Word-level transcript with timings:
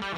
Tak, 0.00 0.08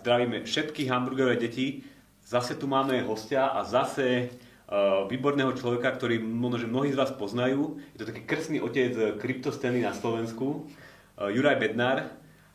zdravíme 0.00 0.40
všetkých 0.40 0.88
hamburgerové 0.88 1.36
deti. 1.36 1.84
Zase 2.24 2.56
tu 2.56 2.64
máme 2.64 3.04
hostia 3.04 3.52
a 3.52 3.60
zase 3.60 4.32
uh, 4.72 5.04
výborného 5.04 5.52
človeka, 5.52 5.92
ktorý 5.92 6.24
možno, 6.24 6.64
že 6.64 6.72
mnohí 6.72 6.96
z 6.96 6.96
vás 6.96 7.12
poznajú. 7.12 7.76
Je 7.92 8.00
to 8.00 8.08
taký 8.08 8.24
krstný 8.24 8.64
otec 8.64 9.20
kryptoscény 9.20 9.84
na 9.84 9.92
Slovensku, 9.92 10.64
uh, 10.64 11.28
Juraj 11.28 11.60
Bednár. 11.60 12.08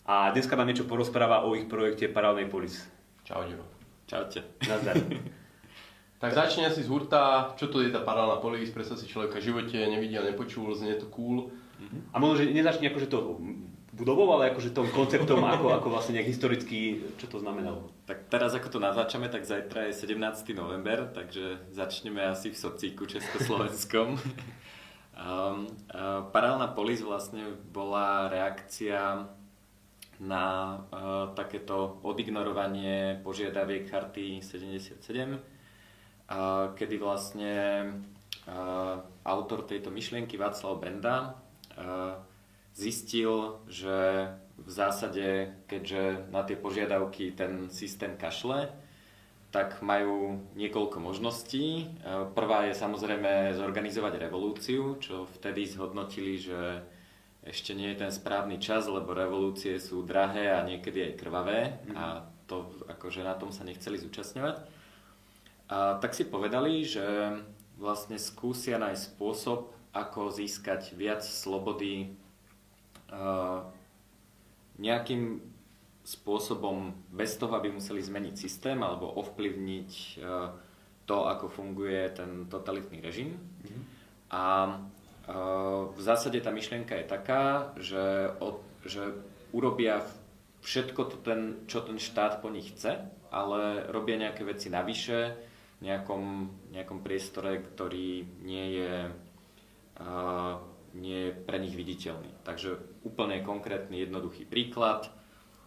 A 0.09 0.33
dneska 0.33 0.57
nám 0.57 0.65
niečo 0.65 0.89
porozpráva 0.89 1.45
o 1.45 1.53
ich 1.53 1.69
projekte 1.69 2.09
Paralelnej 2.09 2.49
polis. 2.49 2.89
Čau, 3.21 3.45
Juro. 3.45 3.69
Čaute. 4.09 4.41
Nazdar. 4.65 4.97
Tak 6.21 6.37
začne 6.37 6.69
asi 6.69 6.85
z 6.85 6.89
hurta, 6.93 7.57
čo 7.57 7.65
to 7.65 7.81
je 7.81 7.89
tá 7.89 7.97
paralelná 7.97 8.37
polis, 8.37 8.69
predstav 8.69 9.01
si 9.01 9.09
človeka 9.09 9.41
v 9.41 9.49
živote 9.49 9.73
nevidel, 9.73 10.21
nepočul, 10.21 10.69
znie 10.77 10.93
to 11.01 11.09
cool. 11.09 11.49
A 12.13 12.21
možno, 12.21 12.45
že 12.45 12.53
nezačne 12.53 12.93
akože 12.93 13.09
to 13.09 13.41
budovou, 13.89 14.29
ale 14.37 14.53
akože 14.53 14.69
tom 14.69 14.85
konceptom, 14.93 15.41
ako, 15.57 15.73
ako 15.81 15.87
vlastne 15.89 16.21
nejak 16.21 16.29
historicky, 16.29 17.01
čo 17.17 17.25
to 17.25 17.41
znamenalo. 17.41 17.89
Tak 18.05 18.29
teraz 18.29 18.53
ako 18.53 18.69
to 18.69 18.79
nazáčame, 18.79 19.33
tak 19.33 19.49
zajtra 19.49 19.89
je 19.89 19.97
17. 19.97 20.53
november, 20.53 21.09
takže 21.09 21.65
začneme 21.73 22.21
asi 22.29 22.53
v 22.53 22.57
socíku 22.57 23.09
československom. 23.09 24.13
um, 24.21 24.21
uh, 25.17 26.21
Paralelná 26.29 26.69
polis 26.69 27.01
vlastne 27.01 27.49
bola 27.73 28.29
reakcia 28.29 29.25
na 30.21 30.45
uh, 30.77 31.33
takéto 31.33 31.97
odignorovanie 32.05 33.17
požiadaviek 33.25 33.89
charty 33.89 34.37
77, 34.37 35.01
uh, 35.01 35.41
kedy 36.79 36.95
vlastne 36.95 37.53
autor 39.27 39.67
tejto 39.67 39.91
myšlienky 39.91 40.39
Václav 40.39 40.79
Benda 40.79 41.35
zistil, 42.71 43.59
že 43.67 44.31
v 44.55 44.69
zásade, 44.69 45.51
keďže 45.67 46.31
na 46.31 46.45
tie 46.45 46.55
požiadavky 46.55 47.33
ten 47.35 47.67
systém 47.73 48.15
kašle, 48.15 48.71
tak 49.51 49.83
majú 49.83 50.39
niekoľko 50.55 51.03
možností. 51.03 51.91
Uh, 52.07 52.23
Prvá 52.31 52.71
je 52.71 52.73
samozrejme 52.73 53.51
zorganizovať 53.59 54.15
revolúciu, 54.15 54.95
čo 55.03 55.27
vtedy 55.27 55.67
zhodnotili, 55.67 56.39
že 56.39 56.87
ešte 57.43 57.75
nie 57.75 57.91
je 57.91 58.07
ten 58.07 58.11
správny 58.13 58.61
čas, 58.63 58.87
lebo 58.87 59.11
revolúcie 59.11 59.75
sú 59.81 60.07
drahé 60.07 60.55
a 60.55 60.63
niekedy 60.63 61.11
aj 61.11 61.19
krvavé 61.19 61.59
mm. 61.89 61.95
a 61.97 62.23
to 62.47 62.69
akože 62.85 63.25
na 63.25 63.33
tom 63.35 63.49
sa 63.51 63.65
nechceli 63.65 63.97
zúčastňovať. 63.99 64.80
A 65.71 65.95
tak 66.03 66.11
si 66.11 66.27
povedali, 66.27 66.83
že 66.83 67.31
vlastne 67.79 68.19
skúsia 68.19 68.75
nájsť 68.75 69.15
spôsob, 69.15 69.71
ako 69.91 70.31
získať 70.31 70.95
viac 70.95 71.23
slobody 71.23 72.11
uh, 73.11 73.63
nejakým 74.79 75.39
spôsobom 76.03 76.95
bez 77.11 77.35
toho, 77.35 77.55
aby 77.55 77.71
museli 77.71 78.03
zmeniť 78.03 78.35
systém 78.35 78.79
alebo 78.79 79.11
ovplyvniť 79.19 79.91
uh, 80.19 80.51
to, 81.07 81.17
ako 81.27 81.47
funguje 81.51 82.07
ten 82.15 82.47
totalitný 82.47 83.03
režim. 83.03 83.35
Mm. 83.35 83.83
A 84.31 84.43
v 85.95 85.99
zásade 86.01 86.41
tá 86.41 86.49
myšlienka 86.49 86.97
je 86.97 87.05
taká, 87.05 87.71
že, 87.77 88.33
od, 88.41 88.59
že 88.83 89.13
urobia 89.53 90.01
všetko 90.65 91.01
to 91.07 91.17
ten, 91.21 91.41
čo 91.69 91.85
ten 91.85 92.01
štát 92.01 92.41
po 92.41 92.49
nich 92.49 92.73
chce, 92.73 93.05
ale 93.29 93.85
robia 93.93 94.17
nejaké 94.17 94.43
veci 94.43 94.67
navyše 94.67 95.37
nejakom, 95.81 96.53
nejakom 96.71 97.01
priestore, 97.01 97.57
ktorý 97.57 98.25
nie 98.45 98.65
je, 98.77 98.93
uh, 99.97 100.61
nie 100.93 101.29
je 101.29 101.31
pre 101.33 101.57
nich 101.57 101.73
viditeľný. 101.73 102.29
Takže 102.45 102.77
úplne 103.01 103.41
konkrétny, 103.41 104.05
jednoduchý 104.05 104.45
príklad. 104.45 105.09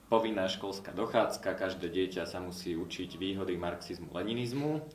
Povinná 0.07 0.47
školská 0.47 0.95
dochádzka, 0.95 1.59
každé 1.59 1.91
dieťa 1.91 2.31
sa 2.31 2.39
musí 2.39 2.79
učiť 2.79 3.19
výhody 3.19 3.59
marxizmu, 3.59 4.15
leninizmu 4.15 4.87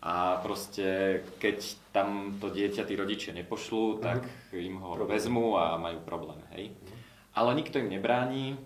a 0.00 0.38
proste 0.40 1.20
keď 1.42 1.58
tam 1.92 2.38
to 2.38 2.48
dieťa 2.48 2.86
tí 2.86 2.94
rodičia 2.96 3.32
nepošlú, 3.36 4.00
tak 4.00 4.24
uh-huh. 4.24 4.56
im 4.56 4.80
ho 4.80 4.96
problém. 4.96 5.12
vezmú 5.12 5.46
a 5.60 5.76
majú 5.76 5.98
problém, 6.06 6.40
hej. 6.56 6.64
Uh-huh. 6.72 6.96
Ale 7.34 7.58
nikto 7.58 7.82
im 7.82 7.92
nebráni. 7.92 8.56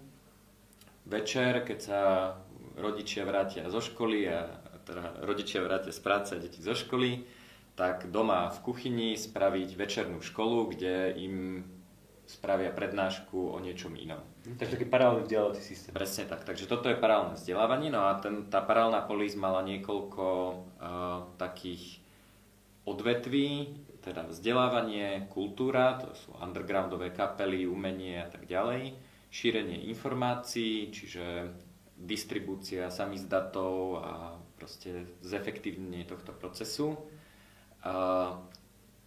Večer, 1.04 1.64
keď 1.66 1.78
sa 1.78 2.00
rodičia 2.78 3.26
vrátia 3.26 3.66
zo 3.69 3.82
školy 3.82 4.25
a 4.31 4.63
teda 4.84 5.24
rodičia 5.24 5.64
vrátia 5.64 5.92
z 5.92 6.00
práce 6.00 6.32
deti 6.36 6.60
zo 6.60 6.76
školy, 6.76 7.24
tak 7.74 8.06
doma 8.12 8.52
v 8.54 8.58
kuchyni 8.62 9.18
spraviť 9.18 9.74
večernú 9.74 10.22
školu, 10.22 10.76
kde 10.76 11.16
im 11.18 11.66
spravia 12.24 12.72
prednášku 12.72 13.52
o 13.52 13.58
niečom 13.60 13.92
inom. 13.98 14.20
Hm, 14.48 14.56
takže 14.56 14.80
taký 14.80 14.88
paralelný 14.88 15.28
vzdelávací 15.28 15.62
systém. 15.62 15.92
Presne 15.92 16.24
tak. 16.24 16.44
Takže 16.44 16.64
toto 16.64 16.88
je 16.88 16.96
paralelné 16.96 17.36
vzdelávanie. 17.36 17.92
No 17.92 18.08
a 18.08 18.16
ten, 18.16 18.48
tá 18.48 18.64
paralelná 18.64 19.04
polis 19.04 19.36
mala 19.36 19.60
niekoľko 19.60 20.24
uh, 20.24 20.56
takých 21.36 22.00
odvetví, 22.84 23.76
teda 24.04 24.28
vzdelávanie, 24.28 25.28
kultúra, 25.32 25.96
to 25.96 26.12
sú 26.12 26.36
undergroundové 26.36 27.12
kapely, 27.16 27.64
umenie 27.64 28.20
a 28.20 28.28
tak 28.28 28.44
ďalej, 28.44 28.92
šírenie 29.32 29.88
informácií, 29.88 30.92
čiže 30.92 31.48
distribúcia 31.96 32.92
samizdatov 32.92 34.04
a 34.04 34.12
proste 34.64 35.04
zefektívnenie 35.20 36.08
tohto 36.08 36.32
procesu. 36.32 36.97
Uh, 37.84 38.41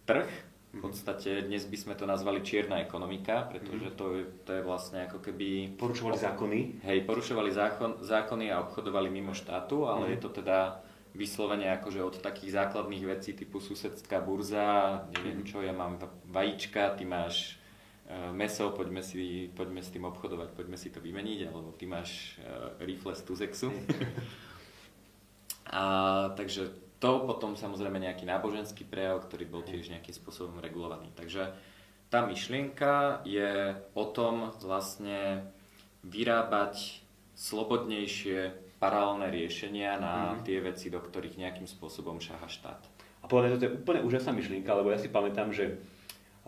trh, 0.06 0.30
v 0.70 0.78
podstate 0.78 1.42
dnes 1.42 1.66
by 1.66 1.74
sme 1.74 1.94
to 1.98 2.06
nazvali 2.06 2.46
čierna 2.46 2.78
ekonomika, 2.78 3.42
pretože 3.50 3.90
to 3.98 4.04
je, 4.14 4.24
to 4.46 4.50
je 4.54 4.62
vlastne 4.62 5.10
ako 5.10 5.18
keby... 5.18 5.74
Porušovali 5.74 6.14
zákony? 6.14 6.58
Hej, 6.86 7.02
porušovali 7.10 7.50
zákon, 7.50 7.98
zákony 8.06 8.54
a 8.54 8.62
obchodovali 8.70 9.10
mimo 9.10 9.34
štátu, 9.34 9.90
ale 9.90 10.06
mm. 10.06 10.10
je 10.14 10.18
to 10.22 10.30
teda 10.30 10.78
vyslovene 11.18 11.66
akože 11.74 12.06
od 12.06 12.14
takých 12.22 12.54
základných 12.54 13.04
vecí 13.18 13.34
typu 13.34 13.58
susedská 13.58 14.22
burza, 14.22 15.02
neviem 15.18 15.42
čo, 15.42 15.58
ja 15.58 15.74
mám 15.74 15.98
vajíčka, 16.30 16.94
ty 16.94 17.02
máš 17.02 17.58
uh, 18.06 18.30
meso, 18.30 18.70
poďme, 18.70 19.02
si, 19.02 19.50
poďme 19.58 19.82
s 19.82 19.90
tým 19.90 20.06
obchodovať, 20.06 20.54
poďme 20.54 20.78
si 20.78 20.94
to 20.94 21.02
vymeniť, 21.02 21.50
alebo 21.50 21.74
ty 21.74 21.90
máš 21.90 22.38
uh, 22.38 22.78
rifle 22.78 23.18
z 23.18 23.22
Tuzexu. 23.26 23.74
a, 25.68 25.84
takže 26.34 26.72
to 26.98 27.22
potom 27.28 27.54
samozrejme 27.54 28.02
nejaký 28.02 28.26
náboženský 28.26 28.82
prejav, 28.88 29.22
ktorý 29.22 29.44
bol 29.46 29.62
tiež 29.62 29.92
nejakým 29.92 30.16
spôsobom 30.16 30.58
regulovaný. 30.58 31.14
Takže 31.14 31.54
tá 32.10 32.24
myšlienka 32.26 33.22
je 33.22 33.76
o 33.94 34.04
tom 34.08 34.50
vlastne 34.64 35.46
vyrábať 36.02 37.04
slobodnejšie 37.38 38.50
paralelné 38.82 39.30
riešenia 39.30 39.98
na 40.00 40.14
mm-hmm. 40.34 40.42
tie 40.42 40.58
veci, 40.58 40.86
do 40.90 40.98
ktorých 40.98 41.38
nejakým 41.38 41.70
spôsobom 41.70 42.18
šaha 42.18 42.48
štát. 42.50 42.82
A 43.22 43.26
povedať, 43.26 43.58
to 43.58 43.66
je 43.66 43.76
úplne 43.78 44.02
úžasná 44.06 44.34
myšlienka, 44.34 44.70
lebo 44.74 44.90
ja 44.90 44.98
si 44.98 45.10
pamätám, 45.10 45.50
že 45.50 45.78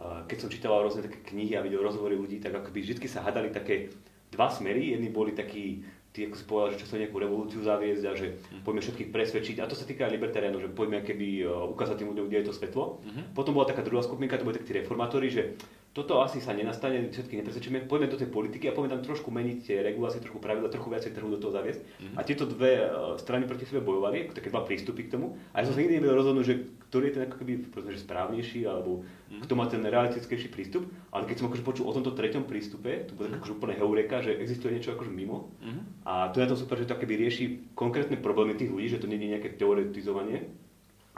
keď 0.01 0.37
som 0.41 0.49
čítal 0.49 0.81
rôzne 0.81 1.05
také 1.05 1.21
knihy 1.29 1.61
a 1.61 1.65
videl 1.67 1.85
rozhovory 1.85 2.17
ľudí, 2.17 2.41
tak 2.41 2.57
akoby 2.57 2.81
vždy 2.81 3.05
sa 3.05 3.21
hádali 3.21 3.53
také 3.53 3.93
dva 4.33 4.49
smery. 4.49 4.97
Jedni 4.97 5.13
boli 5.13 5.37
takí 5.37 5.85
ty 6.11 6.27
ako 6.27 6.37
si 6.37 6.45
povedal, 6.45 6.69
že 6.75 6.83
čo 6.83 6.99
nejakú 6.99 7.17
revolúciu 7.23 7.63
zaviesť 7.63 8.05
a 8.11 8.13
že 8.19 8.27
mm. 8.35 8.67
poďme 8.67 8.83
všetkých 8.83 9.11
presvedčiť. 9.15 9.57
A 9.63 9.71
to 9.71 9.79
sa 9.79 9.87
týka 9.87 10.11
libertariánov, 10.11 10.59
že 10.59 10.75
poďme 10.75 11.07
keby 11.07 11.47
uh, 11.47 11.71
ukázať 11.71 12.03
tým 12.03 12.11
ľuďom, 12.11 12.27
kde 12.27 12.39
je 12.43 12.47
to 12.51 12.55
svetlo. 12.59 12.99
Mm-hmm. 12.99 13.25
Potom 13.31 13.55
bola 13.55 13.71
taká 13.71 13.87
druhá 13.87 14.03
skupinka, 14.03 14.35
to 14.35 14.47
boli 14.47 14.59
takí 14.59 14.75
reformátori, 14.75 15.31
že 15.31 15.55
toto 15.91 16.23
asi 16.23 16.39
sa 16.39 16.55
nenastane, 16.55 17.03
všetky 17.11 17.43
nepresvedčíme, 17.43 17.91
poďme 17.91 18.15
do 18.15 18.21
tej 18.23 18.31
politiky 18.31 18.71
a 18.71 18.75
poďme 18.79 18.95
tam 18.95 19.11
trošku 19.11 19.35
meniť 19.35 19.59
tie 19.59 19.77
regulácie, 19.83 20.23
trošku 20.23 20.39
pravidla, 20.39 20.71
trochu 20.71 20.87
viacej 20.87 21.11
trhu 21.19 21.27
do 21.27 21.43
toho 21.43 21.51
zaviesť. 21.51 21.83
Mm-hmm. 21.83 22.15
A 22.15 22.21
tieto 22.23 22.47
dve 22.47 22.87
uh, 22.87 23.19
strany 23.19 23.43
proti 23.51 23.67
sebe 23.67 23.83
bojovali, 23.83 24.31
také 24.31 24.55
dva 24.55 24.63
prístupy 24.63 25.11
k 25.11 25.19
tomu. 25.19 25.35
A 25.51 25.61
ja 25.61 25.67
som 25.67 25.75
sa 25.75 25.83
nikdy 25.83 25.99
nevedel 25.99 26.23
rozhodnúť, 26.23 26.47
že 26.47 26.57
ktorý 26.87 27.11
je 27.11 27.15
ten 27.19 27.23
ako 27.27 27.37
keby 27.43 27.53
že 27.91 28.07
správnejší 28.07 28.71
alebo 28.71 29.03
mm-hmm. 29.03 29.43
kto 29.43 29.53
má 29.59 29.67
ten 29.67 29.83
realistickejší 29.83 30.55
prístup. 30.55 30.87
Ale 31.11 31.27
keď 31.27 31.43
som 31.43 31.47
akože 31.51 31.67
počul 31.67 31.85
o 31.91 31.97
tomto 31.99 32.15
treťom 32.15 32.47
prístupe, 32.47 33.11
to 33.11 33.19
bolo 33.19 33.27
mm-hmm. 33.27 33.43
akože 33.43 33.55
úplne 33.59 33.75
heureka, 33.75 34.23
že 34.23 34.39
existuje 34.39 34.71
niečo 34.71 34.95
akože 34.95 35.11
mimo. 35.11 35.51
Mm-hmm. 35.59 36.07
A 36.07 36.31
to 36.31 36.39
je 36.39 36.47
to 36.47 36.55
super, 36.55 36.79
že 36.79 36.87
to 36.87 36.95
keby 36.95 37.19
rieši 37.19 37.75
konkrétne 37.75 38.15
problémy 38.15 38.55
tých 38.55 38.71
ľudí, 38.71 38.87
že 38.95 39.03
to 39.03 39.11
nie 39.11 39.19
je 39.19 39.35
nejaké 39.35 39.59
teoretizovanie. 39.59 40.47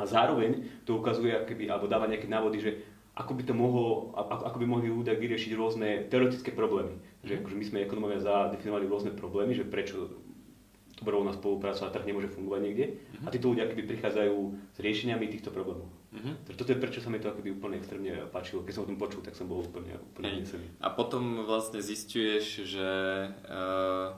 A 0.00 0.08
zároveň 0.08 0.64
to 0.88 0.96
ukazuje, 0.96 1.36
keby, 1.44 1.68
alebo 1.68 1.84
dáva 1.84 2.08
nejaké 2.08 2.24
návody, 2.24 2.64
že 2.64 2.70
ako 3.12 3.32
by 3.36 3.42
to 3.44 3.52
mohlo, 3.52 4.16
ako, 4.16 4.44
ako 4.48 4.58
by 4.58 4.66
mohli 4.66 4.88
ľudia 4.88 5.12
vyriešiť 5.12 5.52
rôzne 5.52 6.08
teoretické 6.08 6.48
problémy. 6.48 6.96
Že 7.22 7.44
akože 7.44 7.56
my 7.60 7.64
sme 7.68 7.84
ekonomovia 7.84 8.24
zadefinovali 8.24 8.88
rôzne 8.88 9.12
problémy, 9.12 9.52
že 9.52 9.68
prečo 9.68 10.08
dobrovoľná 11.02 11.34
spolupráca 11.34 11.90
a 11.90 11.92
trh 11.92 12.06
nemôže 12.06 12.30
fungovať 12.30 12.60
niekde. 12.62 12.86
Uh-huh. 12.94 13.26
A 13.26 13.34
títo 13.34 13.50
ľudia 13.50 13.66
keby 13.66 13.90
prichádzajú 13.90 14.36
s 14.70 14.78
riešeniami 14.78 15.26
týchto 15.28 15.50
problémov. 15.50 15.90
Uh-huh. 16.12 16.36
toto 16.44 16.70
je 16.70 16.78
prečo 16.78 17.00
sa 17.00 17.08
mi 17.08 17.18
to 17.18 17.32
akoby 17.32 17.56
úplne 17.56 17.80
extrémne 17.80 18.28
páčilo. 18.30 18.62
Keď 18.62 18.72
som 18.72 18.84
o 18.84 18.90
tom 18.92 19.00
počul, 19.00 19.24
tak 19.24 19.34
som 19.34 19.50
bol 19.50 19.64
úplne, 19.64 19.98
úplne 19.98 20.44
hey. 20.44 20.70
A 20.78 20.92
potom 20.92 21.42
vlastne 21.48 21.80
zistuješ, 21.80 22.68
že, 22.68 22.92
uh, 23.48 24.12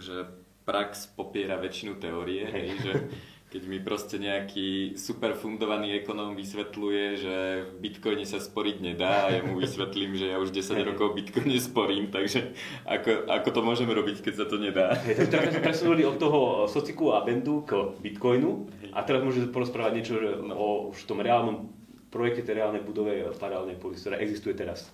že 0.00 0.28
prax 0.64 1.12
popiera 1.12 1.60
väčšinu 1.60 2.00
teórie. 2.00 2.44
Hey. 2.48 2.68
Že 2.74 2.92
keď 3.54 3.70
mi 3.70 3.78
proste 3.78 4.18
nejaký 4.18 4.98
super 4.98 5.38
fundovaný 5.38 6.02
ekonóm 6.02 6.34
vysvetľuje, 6.34 7.04
že 7.14 7.36
v 7.70 7.86
bitcoine 7.86 8.26
sa 8.26 8.42
sporiť 8.42 8.82
nedá 8.82 9.30
a 9.30 9.38
ja 9.38 9.46
mu 9.46 9.54
vysvetlím, 9.62 10.18
že 10.18 10.34
ja 10.34 10.42
už 10.42 10.50
10 10.50 10.74
rokov 10.90 11.14
bitcoine 11.14 11.54
sporím, 11.62 12.10
takže 12.10 12.50
ako, 12.82 13.30
ako 13.30 13.48
to 13.54 13.60
môžeme 13.62 13.94
robiť, 13.94 14.26
keď 14.26 14.34
sa 14.42 14.46
to 14.50 14.58
nedá. 14.58 14.98
Hej, 15.06 15.30
takže 15.30 15.54
sme 15.54 15.62
presunuli 15.62 16.02
od 16.02 16.18
toho 16.18 16.66
sociku 16.66 17.14
a 17.14 17.22
bendu 17.22 17.62
k 17.62 17.94
bitcoinu 18.02 18.66
a 18.90 19.06
teraz 19.06 19.22
môžete 19.22 19.54
porozprávať 19.54 19.92
niečo 20.02 20.18
o 20.50 20.90
už 20.90 21.06
tom 21.06 21.22
reálnom 21.22 21.70
projekte, 22.10 22.42
tej 22.42 22.58
reálnej 22.58 22.82
budove 22.82 23.38
paralelnej 23.38 23.78
polis, 23.78 24.02
ktorá 24.02 24.18
existuje 24.18 24.58
teraz. 24.58 24.90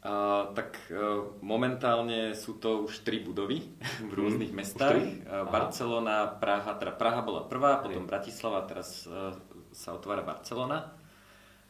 Uh, 0.00 0.56
tak 0.56 0.80
uh, 0.88 1.28
momentálne 1.44 2.32
sú 2.32 2.56
to 2.56 2.88
už 2.88 3.04
tri 3.04 3.20
budovy 3.20 3.68
v 4.08 4.12
rôznych 4.16 4.48
mm, 4.48 4.56
mestách. 4.56 4.96
Uh, 5.28 5.44
Barcelona, 5.44 6.24
Praha, 6.40 6.72
teda 6.80 6.96
Praha 6.96 7.20
bola 7.20 7.44
prvá, 7.44 7.84
potom 7.84 8.08
Bratislava, 8.08 8.64
teraz 8.64 9.04
uh, 9.04 9.36
sa 9.76 9.92
otvára 9.92 10.24
Barcelona. 10.24 10.96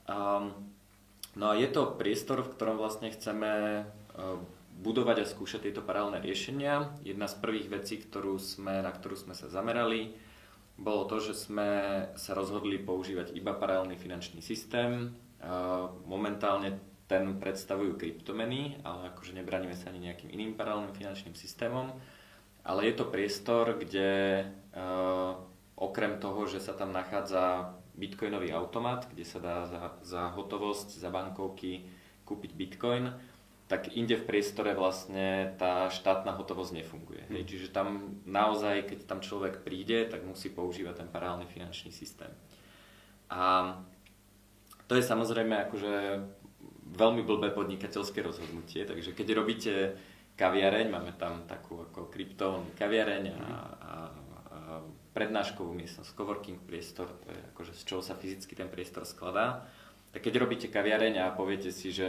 Um, 0.07 0.55
no 1.35 1.51
a 1.51 1.59
je 1.59 1.67
to 1.75 1.99
priestor, 1.99 2.47
v 2.47 2.55
ktorom 2.55 2.79
vlastne 2.79 3.11
chceme 3.11 3.83
uh, 3.83 4.39
budovať 4.79 5.27
a 5.27 5.31
skúšať 5.31 5.67
tieto 5.67 5.83
paralelné 5.83 6.23
riešenia. 6.23 6.87
Jedna 7.03 7.27
z 7.27 7.35
prvých 7.35 7.83
vecí, 7.83 7.99
ktorú 7.99 8.39
sme, 8.39 8.79
na 8.79 8.95
ktorú 8.95 9.19
sme 9.19 9.35
sa 9.35 9.51
zamerali, 9.51 10.15
bolo 10.79 11.05
to, 11.11 11.19
že 11.19 11.35
sme 11.35 11.69
sa 12.15 12.33
rozhodli 12.33 12.79
používať 12.79 13.37
iba 13.37 13.53
paralelný 13.53 14.01
finančný 14.01 14.41
systém. 14.41 15.13
Momentálne 16.09 16.81
ten 17.11 17.43
predstavujú 17.43 17.99
kryptomeny, 17.99 18.79
ale 18.87 19.11
akože 19.11 19.35
nebraníme 19.35 19.75
sa 19.75 19.91
ani 19.91 20.07
nejakým 20.07 20.31
iným 20.31 20.55
paralelným 20.55 20.95
finančným 20.95 21.35
systémom. 21.35 21.91
Ale 22.63 22.87
je 22.87 22.95
to 22.95 23.11
priestor, 23.11 23.75
kde 23.75 24.47
uh, 24.47 25.35
okrem 25.75 26.23
toho, 26.23 26.47
že 26.47 26.63
sa 26.63 26.79
tam 26.79 26.95
nachádza 26.95 27.75
bitcoinový 27.99 28.55
automat, 28.55 29.11
kde 29.11 29.27
sa 29.27 29.43
dá 29.43 29.67
za, 29.67 29.99
za 30.07 30.23
hotovosť, 30.39 31.03
za 31.03 31.11
bankovky 31.11 31.91
kúpiť 32.23 32.55
bitcoin, 32.55 33.11
tak 33.67 33.91
inde 33.95 34.15
v 34.15 34.27
priestore 34.31 34.71
vlastne 34.79 35.55
tá 35.59 35.91
štátna 35.91 36.39
hotovosť 36.39 36.79
nefunguje. 36.79 37.27
Hej. 37.27 37.43
Čiže 37.51 37.75
tam 37.75 38.19
naozaj, 38.23 38.87
keď 38.87 38.99
tam 39.11 39.19
človek 39.19 39.67
príde, 39.67 40.07
tak 40.07 40.23
musí 40.23 40.47
používať 40.47 41.03
ten 41.03 41.09
paralelný 41.11 41.51
finančný 41.51 41.91
systém. 41.91 42.31
A 43.31 43.75
to 44.91 44.99
je 44.99 45.07
samozrejme 45.07 45.55
akože 45.71 45.95
veľmi 46.91 47.23
blbé 47.23 47.55
podnikateľské 47.55 48.21
rozhodnutie, 48.23 48.83
takže 48.83 49.15
keď 49.15 49.29
robíte 49.37 49.73
kaviareň, 50.35 50.87
máme 50.89 51.13
tam 51.15 51.45
takú 51.45 51.85
ako 51.85 52.09
kryptovú 52.09 52.65
kaviareň 52.75 53.25
a, 53.31 53.37
a, 53.37 53.51
a 54.51 54.59
prednáškovú 55.13 55.75
miestnosť, 55.75 56.17
coworking 56.17 56.59
priestor, 56.65 57.11
to 57.23 57.29
je 57.31 57.41
akože 57.55 57.73
z 57.77 57.83
čoho 57.85 58.03
sa 58.03 58.17
fyzicky 58.17 58.57
ten 58.57 58.73
priestor 58.73 59.05
skladá, 59.05 59.67
tak 60.11 60.27
keď 60.27 60.43
robíte 60.43 60.67
kaviareň 60.73 61.23
a 61.23 61.35
poviete 61.35 61.71
si, 61.71 61.95
že 61.95 62.09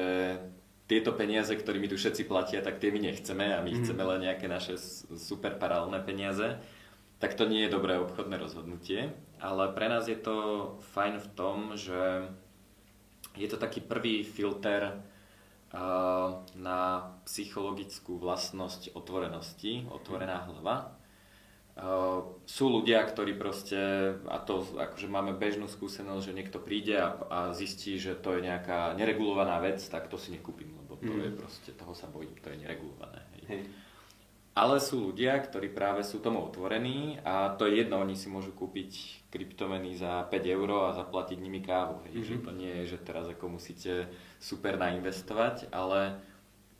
tieto 0.90 1.16
peniaze, 1.16 1.56
ktorými 1.56 1.88
tu 1.88 1.96
všetci 1.96 2.28
platia, 2.28 2.60
tak 2.60 2.82
tie 2.84 2.92
my 2.92 3.00
nechceme 3.00 3.56
a 3.56 3.64
my 3.64 3.72
mm. 3.72 3.78
chceme 3.80 4.04
len 4.04 4.20
nejaké 4.28 4.52
naše 4.52 4.76
super 5.16 5.56
paralelné 5.56 6.04
peniaze, 6.04 6.60
tak 7.22 7.38
to 7.38 7.46
nie 7.48 7.64
je 7.64 7.72
dobré 7.72 7.96
obchodné 8.02 8.36
rozhodnutie. 8.36 9.14
Ale 9.40 9.72
pre 9.72 9.88
nás 9.88 10.10
je 10.10 10.18
to 10.18 10.36
fajn 10.92 11.22
v 11.22 11.28
tom, 11.38 11.58
že 11.78 12.28
je 13.36 13.48
to 13.48 13.58
taký 13.58 13.80
prvý 13.80 14.24
filter 14.24 14.92
uh, 14.92 16.44
na 16.56 16.80
psychologickú 17.24 18.20
vlastnosť 18.20 18.96
otvorenosti, 18.96 19.88
otvorená 19.88 20.48
hlava. 20.52 20.96
Uh, 21.72 22.36
sú 22.44 22.68
ľudia, 22.68 23.00
ktorí 23.08 23.40
proste, 23.40 23.80
a 24.28 24.38
to 24.44 24.68
akože 24.76 25.08
máme 25.08 25.32
bežnú 25.40 25.72
skúsenosť, 25.72 26.24
že 26.28 26.36
niekto 26.36 26.60
príde 26.60 27.00
a, 27.00 27.16
a 27.32 27.40
zistí, 27.56 27.96
že 27.96 28.20
to 28.20 28.36
je 28.36 28.44
nejaká 28.44 28.92
neregulovaná 29.00 29.64
vec, 29.64 29.80
tak 29.88 30.12
to 30.12 30.20
si 30.20 30.36
nekúpim, 30.36 30.68
lebo 30.68 31.00
to 31.00 31.08
mm. 31.08 31.22
je 31.24 31.32
proste, 31.32 31.70
toho 31.72 31.96
sa 31.96 32.12
bojím, 32.12 32.36
to 32.44 32.52
je 32.52 32.60
neregulované. 32.60 33.24
Hej. 33.40 33.44
Hej. 33.48 33.62
Ale 34.52 34.84
sú 34.84 35.12
ľudia, 35.12 35.40
ktorí 35.40 35.72
práve 35.72 36.04
sú 36.04 36.20
tomu 36.20 36.44
otvorení 36.44 37.24
a 37.24 37.56
to 37.56 37.72
je 37.72 37.80
jedno, 37.80 38.04
oni 38.04 38.20
si 38.20 38.28
môžu 38.28 38.52
kúpiť 38.52 39.24
kryptomeny 39.32 39.96
za 39.96 40.28
5 40.28 40.44
eur 40.44 40.92
a 40.92 40.98
zaplatiť 41.00 41.40
nimi 41.40 41.64
kávu. 41.64 42.04
Hej. 42.04 42.12
Mm-hmm. 42.12 42.28
Že 42.28 42.36
to 42.44 42.52
nie 42.60 42.74
je, 42.84 42.84
že 42.92 42.98
teraz 43.00 43.26
ako 43.32 43.56
musíte 43.56 44.12
super 44.44 44.76
nainvestovať, 44.76 45.72
ale 45.72 46.20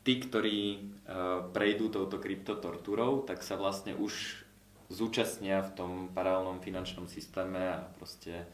tí, 0.04 0.20
ktorí 0.20 0.60
uh, 0.76 1.48
prejdú 1.48 1.88
touto 1.88 2.20
kryptotortúrou, 2.20 3.24
tak 3.24 3.40
sa 3.40 3.56
vlastne 3.56 3.96
už 3.96 4.44
zúčastnia 4.92 5.64
v 5.64 5.72
tom 5.72 5.90
paralelnom 6.12 6.60
finančnom 6.60 7.08
systéme 7.08 7.72
a 7.72 7.88
proste 7.96 8.44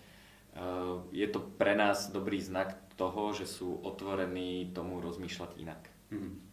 uh, 0.54 1.02
je 1.10 1.26
to 1.26 1.42
pre 1.42 1.74
nás 1.74 2.14
dobrý 2.14 2.38
znak 2.38 2.78
toho, 2.94 3.34
že 3.34 3.50
sú 3.50 3.82
otvorení 3.82 4.70
tomu 4.70 5.02
rozmýšľať 5.02 5.50
inak. 5.58 5.82
Mm-hmm. 6.14 6.47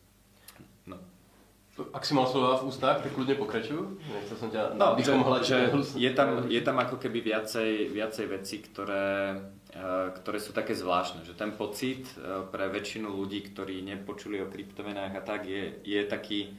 Ak 1.75 2.07
si 2.07 2.16
mal 2.16 2.24
slova 2.24 2.56
v 2.63 2.72
ústach, 2.72 3.04
tak 3.04 3.12
kľudne 3.12 3.36
pokračujú. 3.36 4.00
Nechcel 4.00 4.38
som 4.39 4.48
ťa 4.48 4.80
no, 4.80 4.95
že, 4.95 5.12
že 5.44 5.57
je, 6.00 6.12
tam, 6.16 6.48
je 6.48 6.62
tam 6.63 6.80
ako 6.80 6.95
keby 6.95 7.19
viacej, 7.19 7.92
viacej 7.92 8.25
vecí, 8.31 8.63
ktoré, 8.63 9.36
uh, 9.75 10.07
ktoré 10.16 10.39
sú 10.39 10.56
také 10.56 10.72
zvláštne. 10.72 11.27
Že 11.27 11.36
ten 11.36 11.51
pocit 11.51 12.07
uh, 12.16 12.48
pre 12.48 12.72
väčšinu 12.72 13.12
ľudí, 13.12 13.44
ktorí 13.51 13.83
nepočuli 13.83 14.39
o 14.39 14.48
kryptomenách 14.48 15.19
a 15.19 15.22
tak, 15.27 15.51
je, 15.51 15.83
je 15.83 16.00
taký, 16.07 16.56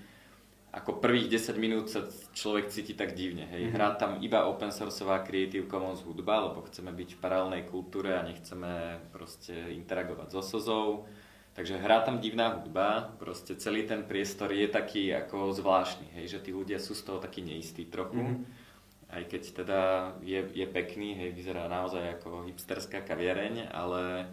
ako 0.76 1.00
prvých 1.00 1.32
10 1.32 1.64
minút 1.64 1.88
sa 1.88 2.04
človek 2.36 2.68
cíti 2.68 2.92
tak 2.92 3.16
divne. 3.16 3.48
Hej. 3.48 3.72
Mm-hmm. 3.72 3.76
Hrá 3.80 3.96
tam 3.96 4.20
iba 4.20 4.44
open 4.44 4.68
sourceová 4.68 5.24
Creative 5.24 5.64
Commons 5.64 6.04
hudba, 6.04 6.44
lebo 6.44 6.60
chceme 6.68 6.92
byť 6.92 7.16
v 7.16 7.20
paralelnej 7.24 7.64
kultúre 7.64 8.12
a 8.12 8.20
nechceme 8.20 9.00
proste 9.16 9.72
interagovať 9.72 10.28
so 10.36 10.44
sozou 10.44 11.08
Takže 11.56 11.80
hrá 11.80 12.04
tam 12.04 12.20
divná 12.20 12.52
hudba, 12.52 13.16
proste 13.16 13.56
celý 13.56 13.88
ten 13.88 14.04
priestor 14.04 14.52
je 14.52 14.68
taký 14.68 15.08
ako 15.16 15.56
zvláštny, 15.56 16.12
hej, 16.20 16.36
že 16.36 16.44
tí 16.44 16.52
ľudia 16.52 16.76
sú 16.76 16.92
z 16.92 17.00
toho 17.00 17.16
takí 17.16 17.40
neistí 17.40 17.88
trochu. 17.88 18.20
Mm-hmm. 18.20 19.16
Aj 19.16 19.24
keď 19.24 19.42
teda 19.64 19.80
je, 20.20 20.44
je 20.52 20.66
pekný, 20.68 21.16
hej, 21.16 21.32
vyzerá 21.32 21.64
naozaj 21.64 22.20
ako 22.20 22.44
hipsterská 22.44 23.00
kaviareň, 23.00 23.72
ale, 23.72 24.28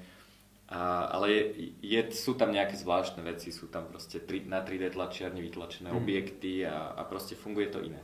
a, 0.68 1.08
ale 1.16 1.26
je, 1.32 1.42
je, 1.80 2.02
sú 2.12 2.36
tam 2.36 2.52
nejaké 2.52 2.76
zvláštne 2.76 3.24
veci, 3.24 3.56
sú 3.56 3.72
tam 3.72 3.88
proste 3.88 4.20
tri, 4.20 4.44
na 4.44 4.60
3D 4.60 4.92
tlačiarni 4.92 5.40
vytlačené 5.48 5.96
mm. 5.96 6.00
objekty 6.04 6.68
a, 6.68 6.92
a 6.92 7.08
proste 7.08 7.40
funguje 7.40 7.72
to 7.72 7.80
inak. 7.80 8.04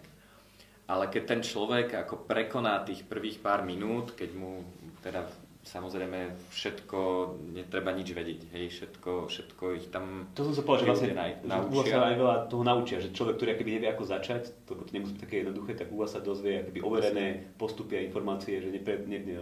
Ale 0.88 1.12
keď 1.12 1.24
ten 1.27 1.42
človek 1.44 1.92
ako 2.07 2.24
prekoná 2.24 2.88
tých 2.88 3.04
prvých 3.04 3.44
pár 3.44 3.68
minút, 3.68 4.15
keď 4.15 4.31
mu 4.31 4.63
teda 5.04 5.27
samozrejme 5.69 6.34
všetko, 6.50 7.00
netreba 7.53 7.94
nič 7.94 8.10
vedieť, 8.10 8.41
hej, 8.58 8.65
všetko, 8.74 9.29
všetko 9.29 9.63
ich 9.77 9.94
tam... 9.94 10.25
To 10.34 10.50
som 10.50 10.53
sa 10.58 10.65
povedal, 10.65 10.82
že 10.82 10.89
vlastne 10.89 11.13
naučia. 11.46 11.94
sa 11.94 12.10
aj 12.10 12.15
veľa 12.17 12.36
toho 12.50 12.63
naučia, 12.65 12.98
že 12.98 13.13
človek, 13.13 13.38
ktorý 13.38 13.50
akoby 13.53 13.72
nevie 13.77 13.89
ako 13.94 14.03
začať, 14.10 14.50
lebo 14.65 14.82
to 14.82 14.91
nemusí 14.98 15.13
byť 15.13 15.22
také 15.22 15.36
jednoduché, 15.46 15.77
tak 15.77 15.94
úva 15.94 16.10
sa 16.10 16.25
dozvie 16.25 16.65
akoby 16.65 16.82
overené 16.82 17.53
postupy 17.62 18.01
a 18.01 18.05
informácie, 18.05 18.58
že 18.58 18.74
nepre, 18.74 19.05
ne, 19.05 19.22
ne, 19.22 19.38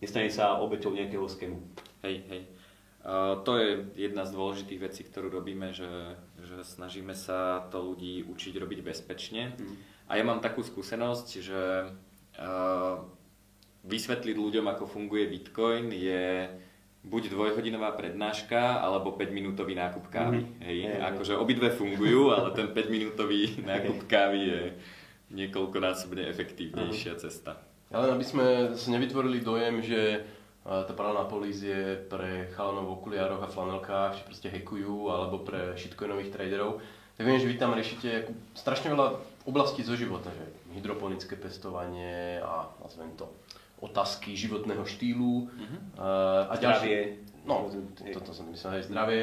nestane 0.00 0.32
sa 0.32 0.56
obeťou 0.64 0.96
nejakého 0.96 1.28
skému. 1.28 1.60
Hej, 2.00 2.24
hej. 2.32 2.42
Uh, 3.02 3.42
to 3.42 3.58
je 3.58 3.68
jedna 3.98 4.22
z 4.22 4.30
dôležitých 4.32 4.80
vecí, 4.80 5.02
ktorú 5.02 5.26
robíme, 5.28 5.74
že, 5.74 6.16
že 6.38 6.62
snažíme 6.62 7.18
sa 7.18 7.66
to 7.68 7.92
ľudí 7.92 8.22
učiť 8.24 8.54
robiť 8.56 8.80
bezpečne. 8.80 9.58
Mm. 9.58 9.74
A 10.06 10.12
ja 10.16 10.24
mám 10.24 10.38
takú 10.38 10.62
skúsenosť, 10.62 11.28
že 11.42 11.90
uh, 12.38 12.96
vysvetliť 13.82 14.36
ľuďom, 14.38 14.66
ako 14.70 14.84
funguje 14.86 15.26
Bitcoin, 15.26 15.90
je 15.90 16.46
buď 17.02 17.34
dvojhodinová 17.34 17.98
prednáška, 17.98 18.78
alebo 18.78 19.18
5-minútový 19.18 19.74
nákup 19.74 20.06
kávy. 20.06 20.46
Mm. 20.46 20.50
Hej. 20.62 20.78
Hej, 20.86 20.98
akože 21.02 21.34
obidve 21.34 21.74
fungujú, 21.74 22.30
ale 22.30 22.54
ten 22.54 22.70
5-minútový 22.70 23.58
nákup 23.70 24.06
kávy 24.06 24.40
je 24.46 24.60
niekoľkonásobne 25.34 26.28
efektívnejšia 26.30 27.18
cesta. 27.18 27.58
Ale 27.92 28.14
aby 28.14 28.24
sme 28.24 28.46
si 28.78 28.88
nevytvorili 28.88 29.44
dojem, 29.44 29.84
že 29.84 30.24
tá 30.62 30.92
paralelná 30.94 31.26
polis 31.26 31.58
je 31.58 31.98
pre 32.06 32.46
chalanov 32.54 32.86
v 32.86 32.94
okuliároch 33.02 33.42
a 33.42 33.50
flanelkách, 33.50 34.22
či 34.22 34.22
proste 34.22 34.48
hekujú, 34.48 35.10
alebo 35.10 35.42
pre 35.42 35.74
shitcoinových 35.74 36.30
traderov, 36.30 36.78
tak 37.18 37.26
viem, 37.26 37.42
že 37.42 37.50
vy 37.50 37.56
tam 37.58 37.74
riešite 37.74 38.30
strašne 38.54 38.94
veľa 38.94 39.18
oblastí 39.44 39.82
zo 39.82 39.98
života, 39.98 40.30
že 40.30 40.46
hydroponické 40.72 41.34
pestovanie 41.34 42.38
a 42.40 42.70
nazvem 42.80 43.10
to 43.18 43.26
otázky 43.82 44.38
životného 44.38 44.86
štýlu 44.86 45.50
uh-huh. 45.50 45.78
a 46.46 46.54
zdravie. 46.54 47.18
Ďalšie, 47.42 47.50
no, 47.50 47.66
toto 48.14 48.30
som 48.30 48.46
myslel, 48.54 48.78
aj 48.78 48.86
zdravie. 48.86 49.20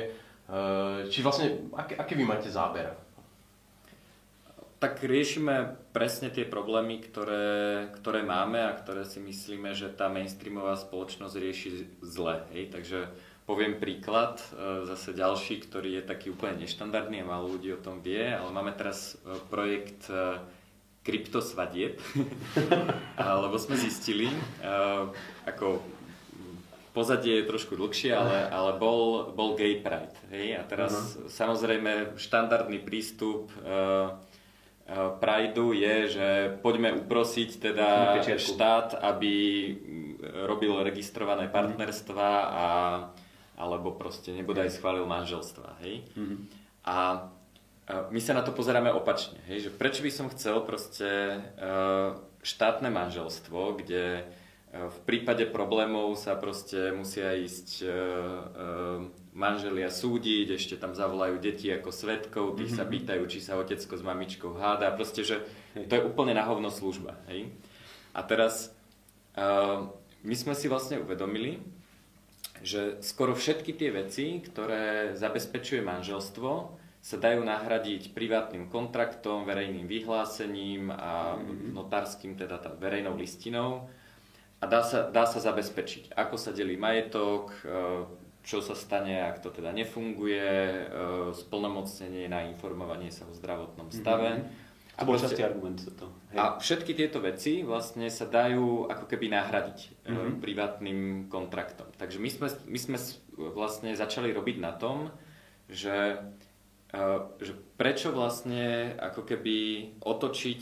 Uh, 0.50 1.08
či 1.08 1.24
vlastne, 1.24 1.72
aké, 1.78 1.96
aké 1.96 2.14
vy 2.20 2.28
máte 2.28 2.52
záber? 2.52 2.92
Tak 4.80 5.04
riešime 5.04 5.76
presne 5.92 6.32
tie 6.32 6.48
problémy, 6.48 7.04
ktoré, 7.04 7.88
ktoré 8.00 8.24
máme 8.24 8.64
a 8.64 8.76
ktoré 8.76 9.04
si 9.04 9.20
myslíme, 9.20 9.76
že 9.76 9.92
tá 9.92 10.08
mainstreamová 10.08 10.80
spoločnosť 10.80 11.36
rieši 11.36 11.70
zle. 12.00 12.48
Hej? 12.56 12.72
Takže 12.72 13.00
poviem 13.44 13.76
príklad, 13.76 14.40
e, 14.40 14.88
zase 14.88 15.12
ďalší, 15.12 15.68
ktorý 15.68 16.00
je 16.00 16.04
taký 16.08 16.32
úplne 16.32 16.64
neštandardný 16.64 17.20
a 17.20 17.28
málo 17.28 17.60
ľudí 17.60 17.76
o 17.76 17.84
tom 17.84 18.00
vie, 18.00 18.24
ale 18.24 18.56
máme 18.56 18.72
teraz 18.72 19.20
projekt 19.52 20.08
kryptosvadieb, 21.10 21.98
lebo 23.44 23.58
sme 23.58 23.74
zistili, 23.82 24.30
ako 25.50 25.82
pozadie 26.94 27.42
je 27.42 27.50
trošku 27.50 27.74
dlhšie, 27.78 28.12
ale, 28.14 28.50
ale 28.50 28.78
bol, 28.78 29.32
bol 29.34 29.56
Gay 29.58 29.82
Pride. 29.82 30.18
Hej? 30.34 30.60
A 30.60 30.64
teraz 30.68 30.94
uh-huh. 30.94 31.32
samozrejme 31.32 32.18
štandardný 32.20 32.82
prístup 32.82 33.54
uh, 33.64 34.14
uh, 34.14 35.16
Prideu 35.22 35.72
je, 35.72 35.96
že 36.12 36.28
poďme 36.60 36.98
uprosiť 37.00 37.50
teda 37.62 38.20
štát, 38.38 39.00
aby 39.00 39.34
robil 40.50 40.76
registrované 40.84 41.48
mhm. 41.48 41.54
partnerstva 41.54 42.30
a 42.46 42.66
alebo 43.60 43.92
proste 43.92 44.32
nebodaj 44.32 44.72
schválil 44.72 45.04
manželstva. 45.04 45.84
Hej? 45.84 46.08
Uh-huh. 46.16 46.48
A 46.88 47.28
my 47.90 48.20
sa 48.22 48.38
na 48.38 48.46
to 48.46 48.54
pozeráme 48.54 48.94
opačne. 48.94 49.42
Hej? 49.50 49.70
Že 49.70 49.72
prečo 49.76 50.02
by 50.06 50.12
som 50.14 50.30
chcel 50.30 50.62
proste 50.62 51.42
štátne 52.46 52.94
manželstvo, 52.94 53.82
kde 53.82 54.30
v 54.70 55.00
prípade 55.10 55.50
problémov 55.50 56.14
sa 56.14 56.38
proste 56.38 56.94
musia 56.94 57.34
ísť 57.34 57.90
manželia 59.34 59.90
súdiť, 59.90 60.54
ešte 60.54 60.78
tam 60.78 60.94
zavolajú 60.94 61.42
deti 61.42 61.74
ako 61.74 61.90
svetkov, 61.90 62.54
tých 62.54 62.78
sa 62.78 62.86
mhm. 62.86 62.92
pýtajú, 62.94 63.24
či 63.26 63.42
sa 63.42 63.58
otecko 63.58 63.98
s 63.98 64.04
mamičkou 64.06 64.54
háda, 64.54 64.94
proste, 64.94 65.26
že 65.26 65.42
to 65.74 65.98
je 65.98 66.06
úplne 66.06 66.38
na 66.38 66.46
hovno 66.46 66.70
služba. 66.70 67.18
Hej? 67.26 67.50
A 68.14 68.22
teraz 68.22 68.70
my 70.22 70.36
sme 70.38 70.54
si 70.54 70.70
vlastne 70.70 71.02
uvedomili, 71.02 71.64
že 72.60 73.00
skoro 73.00 73.34
všetky 73.34 73.72
tie 73.72 73.90
veci, 73.90 74.44
ktoré 74.44 75.16
zabezpečuje 75.16 75.80
manželstvo, 75.80 76.76
sa 77.10 77.18
dajú 77.18 77.42
nahradiť 77.42 78.14
privátnym 78.14 78.70
kontraktom, 78.70 79.42
verejným 79.42 79.90
vyhlásením 79.90 80.94
a 80.94 81.34
mm-hmm. 81.34 81.74
notárským, 81.74 82.38
teda 82.38 82.62
tá 82.62 82.70
verejnou 82.70 83.18
listinou 83.18 83.90
a 84.62 84.70
dá 84.70 84.86
sa, 84.86 85.10
dá 85.10 85.26
sa 85.26 85.42
zabezpečiť, 85.42 86.14
ako 86.14 86.38
sa 86.38 86.54
delí 86.54 86.78
majetok, 86.78 87.50
e, 87.66 88.06
čo 88.46 88.62
sa 88.62 88.78
stane, 88.78 89.26
ak 89.26 89.42
to 89.42 89.50
teda 89.50 89.74
nefunguje, 89.74 90.54
e, 90.54 90.82
splnomocnenie 91.34 92.30
na 92.30 92.46
informovanie 92.46 93.10
sa 93.10 93.26
o 93.26 93.34
zdravotnom 93.34 93.90
stave. 93.90 94.46
Mm-hmm. 94.46 95.02
A, 95.02 95.08
bol 95.08 95.18
častý 95.18 95.42
argument 95.42 95.82
za 95.82 95.96
to. 95.96 96.14
Hej. 96.30 96.38
A 96.38 96.44
všetky 96.62 96.94
tieto 96.94 97.24
veci 97.26 97.66
vlastne 97.66 98.12
sa 98.14 98.30
dajú 98.30 98.86
ako 98.86 99.10
keby 99.10 99.34
nahradiť 99.34 100.06
mm-hmm. 100.06 100.44
privátnym 100.46 101.00
kontraktom. 101.26 101.90
Takže 101.98 102.22
my 102.22 102.30
sme, 102.30 102.48
my 102.70 102.78
sme 102.78 102.98
vlastne 103.50 103.98
začali 103.98 104.30
robiť 104.30 104.62
na 104.62 104.78
tom, 104.78 105.10
že 105.72 106.20
Eh, 106.20 106.49
že 107.38 107.54
prečo 107.78 108.10
vlastne 108.10 108.98
ako 108.98 109.22
keby 109.22 109.58
otočiť 110.02 110.62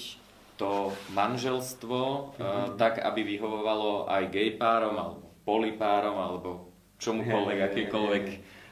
to 0.58 0.92
manželstvo 1.14 2.00
mm-hmm. 2.36 2.76
tak, 2.76 3.00
aby 3.00 3.22
vyhovovalo 3.24 4.10
aj 4.10 4.24
gay 4.34 4.58
párom, 4.58 4.98
alebo 4.98 5.24
polypárom, 5.48 6.18
alebo 6.18 6.50
čomukoľvek, 6.98 7.58
akýkoľvek, 7.72 8.26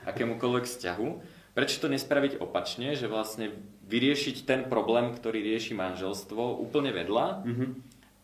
akémukoľvek 0.10 0.66
vzťahu. 0.66 1.08
Prečo 1.56 1.78
to 1.80 1.88
nespraviť 1.88 2.44
opačne, 2.44 2.98
že 3.00 3.08
vlastne 3.08 3.54
vyriešiť 3.88 4.44
ten 4.44 4.62
problém, 4.68 5.14
ktorý 5.14 5.40
rieši 5.46 5.78
manželstvo 5.78 6.60
úplne 6.60 6.92
vedľa 6.92 7.26
mm-hmm. 7.46 7.70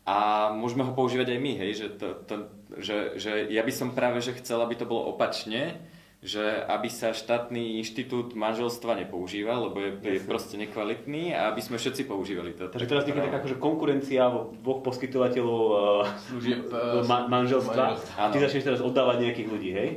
a 0.09 0.17
môžeme 0.51 0.83
ho 0.83 0.91
používať 0.91 1.37
aj 1.37 1.39
my, 1.39 1.53
hej, 1.55 1.71
že, 1.77 1.87
to, 1.95 2.07
to, 2.27 2.35
že, 2.81 2.97
že 3.21 3.31
ja 3.47 3.61
by 3.63 3.71
som 3.71 3.95
práve 3.95 4.19
že 4.19 4.35
chcel, 4.41 4.59
aby 4.59 4.75
to 4.75 4.89
bolo 4.89 5.13
opačne, 5.15 5.79
že 6.21 6.61
aby 6.69 6.85
sa 6.85 7.17
štátny 7.17 7.81
inštitút 7.81 8.37
manželstva 8.37 8.93
nepoužíval, 8.93 9.73
lebo 9.73 9.81
je, 9.81 9.91
je 10.05 10.21
proste 10.21 10.53
nekvalitný 10.53 11.33
a 11.33 11.49
aby 11.49 11.65
sme 11.65 11.81
všetci 11.81 12.05
používali 12.05 12.53
to. 12.53 12.69
Takže 12.69 12.85
teraz 12.85 13.09
je 13.09 13.17
taká 13.17 13.41
akože 13.41 13.57
konkurencia 13.57 14.29
dvoch 14.61 14.85
poskytovateľov 14.85 15.61
uh, 15.65 16.05
služieb 16.29 16.69
uh, 16.69 17.01
ma- 17.09 17.25
manželstva. 17.25 17.97
A 18.21 18.29
ty 18.29 18.37
začneš 18.37 18.69
teraz 18.69 18.81
oddávať 18.85 19.17
nejakých 19.17 19.49
ľudí, 19.49 19.71
hej? 19.73 19.89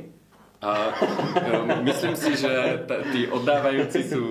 A, 0.65 0.97
um, 1.61 1.85
myslím 1.93 2.17
si, 2.17 2.33
že 2.33 2.81
t- 2.89 3.03
tí 3.13 3.21
oddávajúci 3.29 4.01
sú 4.01 4.23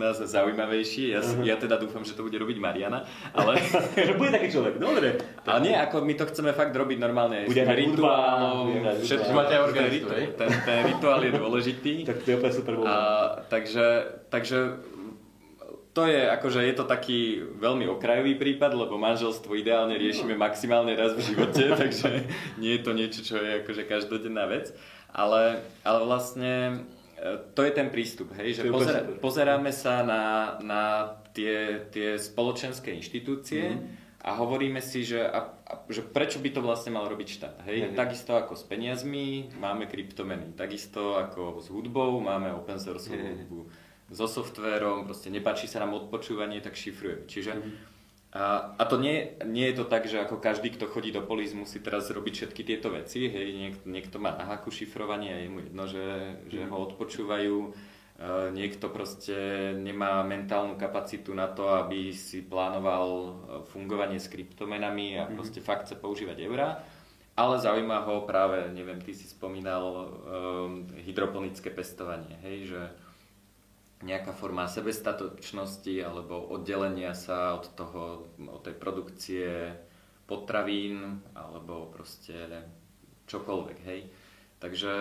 nás 0.00 0.16
zaujímavejší. 0.16 1.12
Ja, 1.12 1.20
uh-huh. 1.20 1.44
ja 1.44 1.60
teda 1.60 1.76
dúfam, 1.76 2.00
že 2.00 2.16
to 2.16 2.24
bude 2.24 2.40
robiť 2.40 2.56
Mariana. 2.56 3.04
Ale... 3.36 3.60
že 4.08 4.16
bude 4.16 4.32
taký 4.32 4.48
človek, 4.48 4.80
dobre. 4.80 5.20
Ale 5.44 5.60
nie, 5.60 5.76
ako 5.76 6.00
my 6.02 6.14
to 6.16 6.24
chceme 6.32 6.56
fakt 6.56 6.72
robiť 6.72 6.98
normálne. 6.98 7.44
Bude 7.44 7.62
rituálom, 7.62 8.72
všetko 9.04 9.30
máte. 9.36 9.54
Ten, 10.40 10.50
ten 10.64 10.78
rituál 10.88 11.20
je 11.20 11.32
dôležitý. 11.36 11.92
tak 12.08 12.24
to 12.24 12.26
je 12.32 12.36
úplne 12.40 12.54
super. 12.56 12.72
A, 12.88 12.96
takže, 13.52 13.86
takže 14.32 14.80
to 15.92 16.06
je, 16.06 16.22
akože 16.30 16.60
je 16.62 16.74
to 16.74 16.84
taký 16.86 17.42
veľmi 17.58 17.90
okrajový 17.90 18.38
prípad, 18.38 18.78
lebo 18.78 18.94
manželstvo 18.94 19.58
ideálne 19.58 19.98
riešime 19.98 20.38
maximálne 20.38 20.94
raz 20.94 21.18
v 21.18 21.34
živote, 21.34 21.66
takže 21.82 22.30
nie 22.62 22.78
je 22.78 22.82
to 22.82 22.92
niečo, 22.94 23.20
čo 23.26 23.36
je 23.42 23.66
akože 23.66 23.82
každodenná 23.90 24.46
vec. 24.46 24.70
Ale, 25.10 25.66
ale 25.82 25.98
vlastne 26.06 26.86
to 27.54 27.60
je 27.62 27.72
ten 27.72 27.88
prístup, 27.92 28.32
hej, 28.40 28.60
že 28.60 28.62
pozera, 28.72 29.04
pozeráme 29.20 29.72
sa 29.72 30.00
na, 30.00 30.22
na 30.64 30.82
tie, 31.36 31.86
tie 31.92 32.16
spoločenské 32.16 32.90
inštitúcie 32.96 33.76
mm. 33.76 33.80
a 34.24 34.30
hovoríme 34.40 34.80
si, 34.80 35.04
že, 35.04 35.20
a, 35.22 35.52
a, 35.52 35.72
že 35.92 36.00
prečo 36.00 36.40
by 36.40 36.50
to 36.50 36.60
vlastne 36.64 36.96
mal 36.96 37.04
robiť 37.04 37.28
štát. 37.28 37.56
Hej? 37.68 37.92
Mm. 37.92 37.96
Takisto 37.96 38.32
ako 38.36 38.56
s 38.56 38.64
peniazmi 38.64 39.52
máme 39.60 39.84
kryptomeny, 39.84 40.56
takisto 40.56 41.20
ako 41.20 41.60
s 41.60 41.68
hudbou 41.68 42.18
máme 42.24 42.56
open 42.56 42.80
source 42.80 43.12
mm. 43.12 43.20
hudbu, 43.20 43.60
so 44.10 44.26
softvérom, 44.26 45.06
proste 45.06 45.30
nepáči 45.30 45.70
sa 45.70 45.84
nám 45.84 45.94
odpočúvanie, 45.94 46.58
tak 46.64 46.74
šifrujeme. 46.74 47.28
Čiže 47.28 47.52
mm 47.54 47.99
a, 48.30 48.78
a 48.78 48.82
to 48.86 48.94
nie, 49.02 49.34
nie 49.42 49.66
je 49.74 49.82
to 49.82 49.84
tak, 49.90 50.06
že 50.06 50.22
ako 50.22 50.38
každý, 50.38 50.70
kto 50.70 50.86
chodí 50.86 51.10
do 51.10 51.18
polis, 51.18 51.50
musí 51.50 51.82
teraz 51.82 52.06
robiť 52.14 52.34
všetky 52.46 52.62
tieto 52.62 52.94
veci. 52.94 53.26
Hej, 53.26 53.48
niekto, 53.58 53.84
niekto 53.90 54.16
má 54.22 54.30
na 54.38 54.46
haku 54.46 54.70
šifrovanie 54.70 55.34
a 55.34 55.38
je 55.42 55.48
mu 55.50 55.58
jedno, 55.66 55.84
že, 55.90 56.38
že 56.46 56.62
ho 56.62 56.76
odpočúvajú. 56.78 57.56
Uh, 58.20 58.52
niekto 58.52 58.92
proste 58.92 59.34
nemá 59.74 60.22
mentálnu 60.22 60.78
kapacitu 60.78 61.34
na 61.34 61.50
to, 61.50 61.72
aby 61.72 62.12
si 62.12 62.44
plánoval 62.44 63.08
e, 63.08 63.30
fungovanie 63.72 64.20
s 64.20 64.28
kryptomenami 64.28 65.16
a 65.16 65.24
mm-hmm. 65.24 65.36
proste 65.40 65.64
fakt 65.64 65.88
chce 65.88 65.96
používať 65.96 66.44
eurá. 66.44 66.84
Ale 67.32 67.56
zaujíma 67.56 68.04
ho 68.04 68.28
práve, 68.28 68.68
neviem, 68.76 69.00
ty 69.00 69.16
si 69.16 69.24
spomínal 69.24 69.82
um, 69.88 70.84
hydroponické 71.00 71.72
pestovanie, 71.72 72.36
hej, 72.44 72.76
že 72.76 72.80
nejaká 74.00 74.32
forma 74.32 74.64
sebestatočnosti 74.64 75.94
alebo 76.00 76.40
oddelenia 76.40 77.12
sa 77.12 77.60
od 77.60 77.68
toho, 77.76 78.32
od 78.40 78.60
tej 78.64 78.76
produkcie 78.80 79.48
potravín 80.24 81.20
alebo 81.36 81.92
proste 81.92 82.64
čokoľvek, 83.28 83.78
hej. 83.84 84.08
Takže 84.60 84.92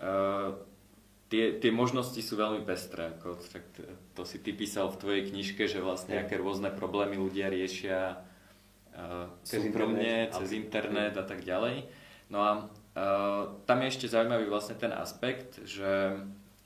uh, 0.00 0.56
tie, 1.28 1.60
tie 1.60 1.70
možnosti 1.72 2.18
sú 2.20 2.34
veľmi 2.36 2.64
pestré, 2.64 3.12
ako 3.16 3.36
tak 3.44 3.64
to 4.16 4.22
si 4.24 4.40
ty 4.40 4.56
písal 4.56 4.88
v 4.88 5.00
tvojej 5.00 5.22
knižke, 5.28 5.68
že 5.68 5.84
vlastne 5.84 6.20
aké 6.20 6.40
rôzne 6.40 6.72
problémy 6.72 7.20
ľudia 7.20 7.52
riešia 7.52 8.20
uh, 8.96 9.28
cez 9.44 9.68
súkromne, 9.68 10.32
internet. 10.32 10.36
cez 10.36 10.48
internet 10.56 11.14
a 11.20 11.24
tak 11.28 11.44
ďalej. 11.44 11.92
No 12.32 12.38
a 12.40 12.50
uh, 12.64 13.42
tam 13.68 13.78
je 13.84 13.92
ešte 13.92 14.06
zaujímavý 14.08 14.48
vlastne 14.48 14.80
ten 14.80 14.90
aspekt, 14.96 15.60
že 15.66 16.20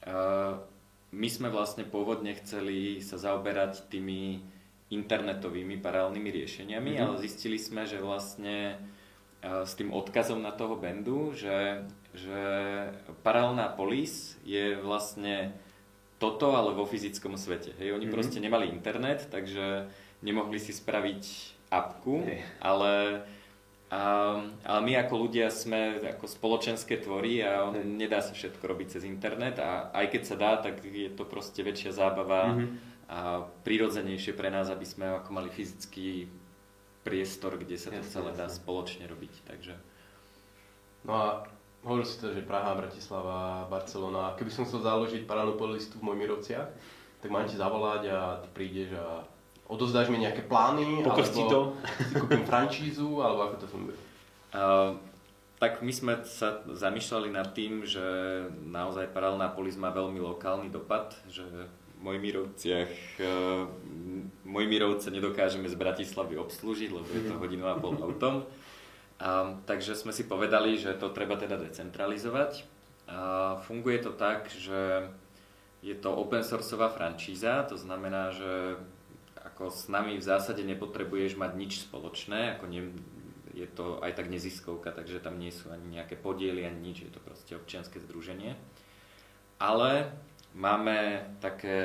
uh, 0.06 0.54
my 1.10 1.28
sme 1.28 1.48
vlastne 1.50 1.82
pôvodne 1.82 2.34
chceli 2.38 3.02
sa 3.02 3.18
zaoberať 3.18 3.90
tými 3.90 4.42
internetovými 4.90 5.78
paralelnými 5.78 6.30
riešeniami, 6.30 6.98
mm-hmm. 6.98 7.04
ale 7.06 7.22
zistili 7.22 7.58
sme, 7.58 7.86
že 7.86 8.02
vlastne 8.02 8.78
uh, 9.42 9.62
s 9.62 9.78
tým 9.78 9.94
odkazom 9.94 10.42
na 10.42 10.50
toho 10.50 10.78
bendu, 10.78 11.34
že, 11.34 11.86
že 12.14 12.42
paralelná 13.22 13.70
polis 13.74 14.38
je 14.42 14.78
vlastne 14.78 15.54
toto, 16.18 16.54
ale 16.54 16.74
vo 16.74 16.86
fyzickom 16.86 17.38
svete. 17.38 17.74
Hej, 17.78 17.94
oni 17.94 18.06
mm-hmm. 18.06 18.14
proste 18.14 18.38
nemali 18.42 18.70
internet, 18.70 19.30
takže 19.30 19.90
nemohli 20.26 20.58
si 20.58 20.74
spraviť 20.74 21.22
apku, 21.70 22.26
hey. 22.26 22.42
ale 22.58 23.22
a, 23.90 24.02
ale 24.62 24.80
my 24.86 24.92
ako 25.02 25.26
ľudia 25.26 25.50
sme 25.50 25.98
ako 26.14 26.30
spoločenské 26.30 27.02
tvory 27.02 27.42
a 27.42 27.66
mm. 27.66 27.98
nedá 27.98 28.22
sa 28.22 28.30
všetko 28.30 28.62
robiť 28.62 28.86
cez 28.94 29.02
internet 29.02 29.58
a 29.58 29.90
aj 29.90 30.06
keď 30.14 30.22
sa 30.22 30.36
dá, 30.38 30.52
tak 30.62 30.78
je 30.86 31.10
to 31.10 31.26
proste 31.26 31.58
väčšia 31.58 31.90
zábava 31.98 32.54
mm-hmm. 32.54 32.68
a 33.10 33.18
prirodzenejšie 33.66 34.38
pre 34.38 34.46
nás, 34.46 34.70
aby 34.70 34.86
sme 34.86 35.18
ako 35.18 35.30
mali 35.34 35.50
fyzický 35.50 36.30
priestor, 37.02 37.58
kde 37.58 37.74
sa 37.74 37.90
to 37.90 37.98
jasne, 37.98 38.14
celé 38.14 38.30
dá 38.38 38.46
spoločne 38.46 39.10
robiť. 39.10 39.34
Takže... 39.50 39.74
No 41.02 41.12
a 41.18 41.26
hovoril 41.82 42.06
si 42.06 42.20
to, 42.20 42.30
že 42.30 42.46
Praha, 42.46 42.76
Bratislava, 42.76 43.66
Barcelona. 43.66 44.36
Keby 44.36 44.52
som 44.52 44.68
chcel 44.68 44.84
založiť 44.84 45.24
paralelnú 45.24 45.56
polistu 45.56 45.96
v 45.98 46.12
Mojmirovciach, 46.12 46.68
tak 47.20 47.28
mám 47.32 47.48
ti 47.48 47.56
zavolať 47.56 48.02
a 48.12 48.18
ty 48.44 48.48
prídeš 48.52 48.94
a 48.96 49.24
odozdáš 49.70 50.10
mi 50.10 50.18
nejaké 50.18 50.42
plány, 50.42 51.06
Pokrsti 51.06 51.46
alebo 51.46 51.50
to. 51.50 51.60
si 52.10 52.14
kúpim 52.18 52.42
francízu, 52.42 53.22
alebo 53.22 53.46
ako 53.46 53.56
to 53.62 53.66
funguje? 53.70 53.96
Uh, 54.50 54.98
tak 55.62 55.78
my 55.84 55.92
sme 55.94 56.14
sa 56.26 56.66
zamýšľali 56.66 57.30
nad 57.30 57.54
tým, 57.54 57.86
že 57.86 58.02
naozaj 58.66 59.14
paralelná 59.14 59.52
polis 59.54 59.78
má 59.78 59.94
veľmi 59.94 60.18
lokálny 60.18 60.72
dopad, 60.72 61.14
že 61.30 61.46
Mojmirovciach 62.00 63.20
Mojmirovce 64.48 65.12
nedokážeme 65.12 65.68
z 65.68 65.76
Bratislavy 65.76 66.40
obslúžiť, 66.40 66.90
lebo 66.90 67.08
je 67.12 67.22
to 67.28 67.34
mhm. 67.36 67.40
hodinu 67.44 67.64
a 67.68 67.76
pol 67.76 67.94
autom. 68.00 68.48
A, 69.20 69.52
takže 69.68 69.92
sme 69.92 70.16
si 70.16 70.24
povedali, 70.24 70.80
že 70.80 70.96
to 70.96 71.12
treba 71.12 71.36
teda 71.36 71.60
decentralizovať. 71.60 72.64
A 73.04 73.60
funguje 73.68 74.00
to 74.00 74.16
tak, 74.16 74.48
že 74.48 75.12
je 75.84 75.92
to 75.92 76.08
open 76.08 76.40
sourceová 76.40 76.88
franšíza, 76.88 77.68
to 77.68 77.76
znamená, 77.76 78.32
že 78.32 78.80
ako 79.60 79.68
s 79.68 79.92
nami 79.92 80.16
v 80.16 80.24
zásade 80.24 80.64
nepotrebuješ 80.64 81.36
mať 81.36 81.52
nič 81.52 81.84
spoločné, 81.84 82.56
ako 82.56 82.72
ne, 82.72 82.96
je 83.52 83.68
to 83.68 84.00
aj 84.00 84.16
tak 84.16 84.32
neziskovka, 84.32 84.88
takže 84.88 85.20
tam 85.20 85.36
nie 85.36 85.52
sú 85.52 85.68
ani 85.68 86.00
nejaké 86.00 86.16
podiely, 86.16 86.64
ani 86.64 86.80
nič, 86.80 87.04
je 87.04 87.12
to 87.12 87.20
proste 87.20 87.52
občianske 87.52 88.00
združenie. 88.00 88.56
Ale 89.60 90.16
máme 90.56 91.28
také, 91.44 91.76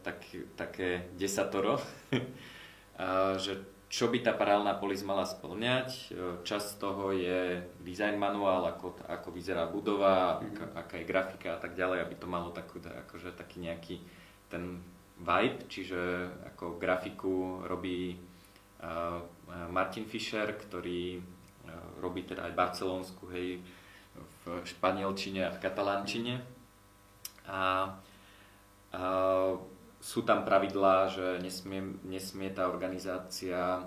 tak, 0.00 0.24
také 0.56 1.12
desatoro, 1.20 1.76
že 3.44 3.60
čo 3.92 4.08
by 4.08 4.24
tá 4.24 4.32
paralelná 4.32 4.80
polis 4.80 5.04
mala 5.04 5.28
splňať. 5.28 6.16
Časť 6.48 6.80
toho 6.80 7.12
je 7.12 7.60
design 7.84 8.16
manuál, 8.16 8.64
ako, 8.72 9.04
ako 9.04 9.28
vyzerá 9.36 9.68
budova, 9.68 10.40
mm-hmm. 10.40 10.48
aká, 10.48 10.64
aká 10.80 10.94
je 10.96 11.04
grafika 11.04 11.48
a 11.56 11.60
tak 11.60 11.76
ďalej, 11.76 12.08
aby 12.08 12.14
to 12.16 12.24
malo 12.24 12.56
takú, 12.56 12.80
akože 12.80 13.36
taký 13.36 13.60
nejaký 13.60 14.00
ten 14.48 14.80
vibe, 15.18 15.66
čiže 15.66 16.30
ako 16.54 16.78
grafiku 16.78 17.66
robí 17.66 18.14
uh, 18.14 19.20
Martin 19.68 20.06
Fischer, 20.06 20.54
ktorý 20.54 21.18
uh, 21.18 21.22
robí 21.98 22.22
teda 22.22 22.46
aj 22.46 22.58
barcelónsku, 22.58 23.26
hej, 23.34 23.58
v 24.18 24.42
španielčine 24.66 25.46
a 25.46 25.54
v 25.54 25.62
katalánčine. 25.62 26.34
A, 27.46 27.54
a 27.54 27.62
sú 29.98 30.22
tam 30.22 30.46
pravidlá, 30.46 31.10
že 31.10 31.26
nesmie, 31.42 31.98
nesmie 32.06 32.50
tá 32.50 32.70
organizácia 32.70 33.82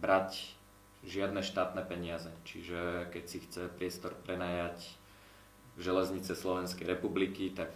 brať 0.00 0.56
žiadne 1.04 1.40
štátne 1.40 1.84
peniaze. 1.84 2.32
Čiže 2.44 3.12
keď 3.12 3.24
si 3.28 3.38
chce 3.44 3.68
priestor 3.72 4.16
prenajať 4.24 4.96
železnice 5.80 6.36
Slovenskej 6.36 6.84
republiky, 6.88 7.52
tak 7.52 7.72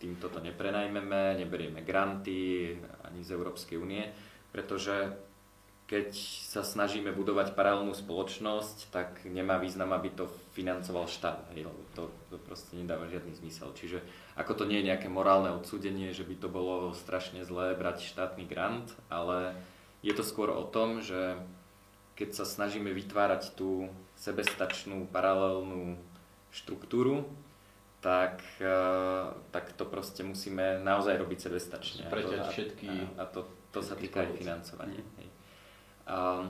týmto 0.00 0.32
to 0.32 0.40
neprenajmeme, 0.40 1.36
neberieme 1.36 1.84
granty 1.84 2.72
ani 3.04 3.20
z 3.20 3.36
Európskej 3.36 3.76
únie, 3.76 4.08
pretože 4.48 5.12
keď 5.90 6.14
sa 6.46 6.62
snažíme 6.62 7.10
budovať 7.10 7.58
paralelnú 7.58 7.90
spoločnosť, 7.98 8.94
tak 8.94 9.26
nemá 9.26 9.58
význam, 9.58 9.90
aby 9.90 10.14
to 10.14 10.30
financoval 10.54 11.10
štát, 11.10 11.50
hej, 11.50 11.66
lebo 11.66 11.82
to, 11.98 12.06
to 12.30 12.38
proste 12.46 12.78
nedáva 12.78 13.10
žiadny 13.10 13.34
zmysel. 13.34 13.74
Čiže 13.74 13.98
ako 14.38 14.54
to 14.54 14.64
nie 14.70 14.78
je 14.80 14.88
nejaké 14.94 15.10
morálne 15.10 15.50
odsúdenie, 15.50 16.14
že 16.14 16.22
by 16.22 16.38
to 16.38 16.46
bolo 16.46 16.94
strašne 16.94 17.42
zlé 17.42 17.74
brať 17.74 18.06
štátny 18.06 18.46
grant, 18.46 18.94
ale 19.10 19.58
je 20.06 20.14
to 20.14 20.22
skôr 20.22 20.54
o 20.54 20.62
tom, 20.62 21.02
že 21.02 21.34
keď 22.14 22.38
sa 22.38 22.46
snažíme 22.46 22.94
vytvárať 22.94 23.58
tú 23.58 23.90
sebestačnú 24.14 25.10
paralelnú 25.10 25.98
štruktúru, 26.54 27.26
tak, 28.00 28.40
eh, 28.60 29.24
tak 29.52 29.72
to 29.76 29.84
proste 29.84 30.24
musíme 30.24 30.80
naozaj 30.80 31.20
robiť 31.20 31.38
sebestačne. 31.38 32.08
Preťať 32.08 32.40
všetky... 32.48 32.88
A, 33.20 33.22
a 33.22 33.24
to, 33.28 33.44
to 33.76 33.84
sa 33.84 33.92
týka 33.94 34.24
aj 34.24 34.40
financovania. 34.40 35.04
Mm. 35.04 35.28
Um, 36.10 36.44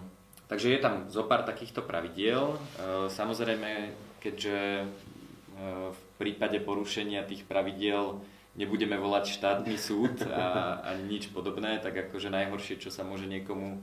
takže 0.46 0.70
je 0.70 0.78
tam 0.78 1.10
zo 1.10 1.26
pár 1.26 1.42
takýchto 1.42 1.82
pravidiel. 1.82 2.54
Uh, 2.54 3.10
samozrejme, 3.10 3.92
keďže 4.22 4.86
uh, 4.86 5.90
v 5.90 6.02
prípade 6.22 6.62
porušenia 6.62 7.26
tých 7.26 7.42
pravidiel 7.44 8.22
nebudeme 8.54 8.94
volať 8.94 9.34
štátny 9.34 9.74
súd 9.74 10.22
a 10.30 10.78
ani 10.86 11.18
nič 11.18 11.34
podobné, 11.34 11.82
tak 11.82 12.08
akože 12.08 12.30
najhoršie, 12.30 12.78
čo 12.78 12.94
sa 12.94 13.02
môže 13.02 13.26
niekomu, 13.26 13.82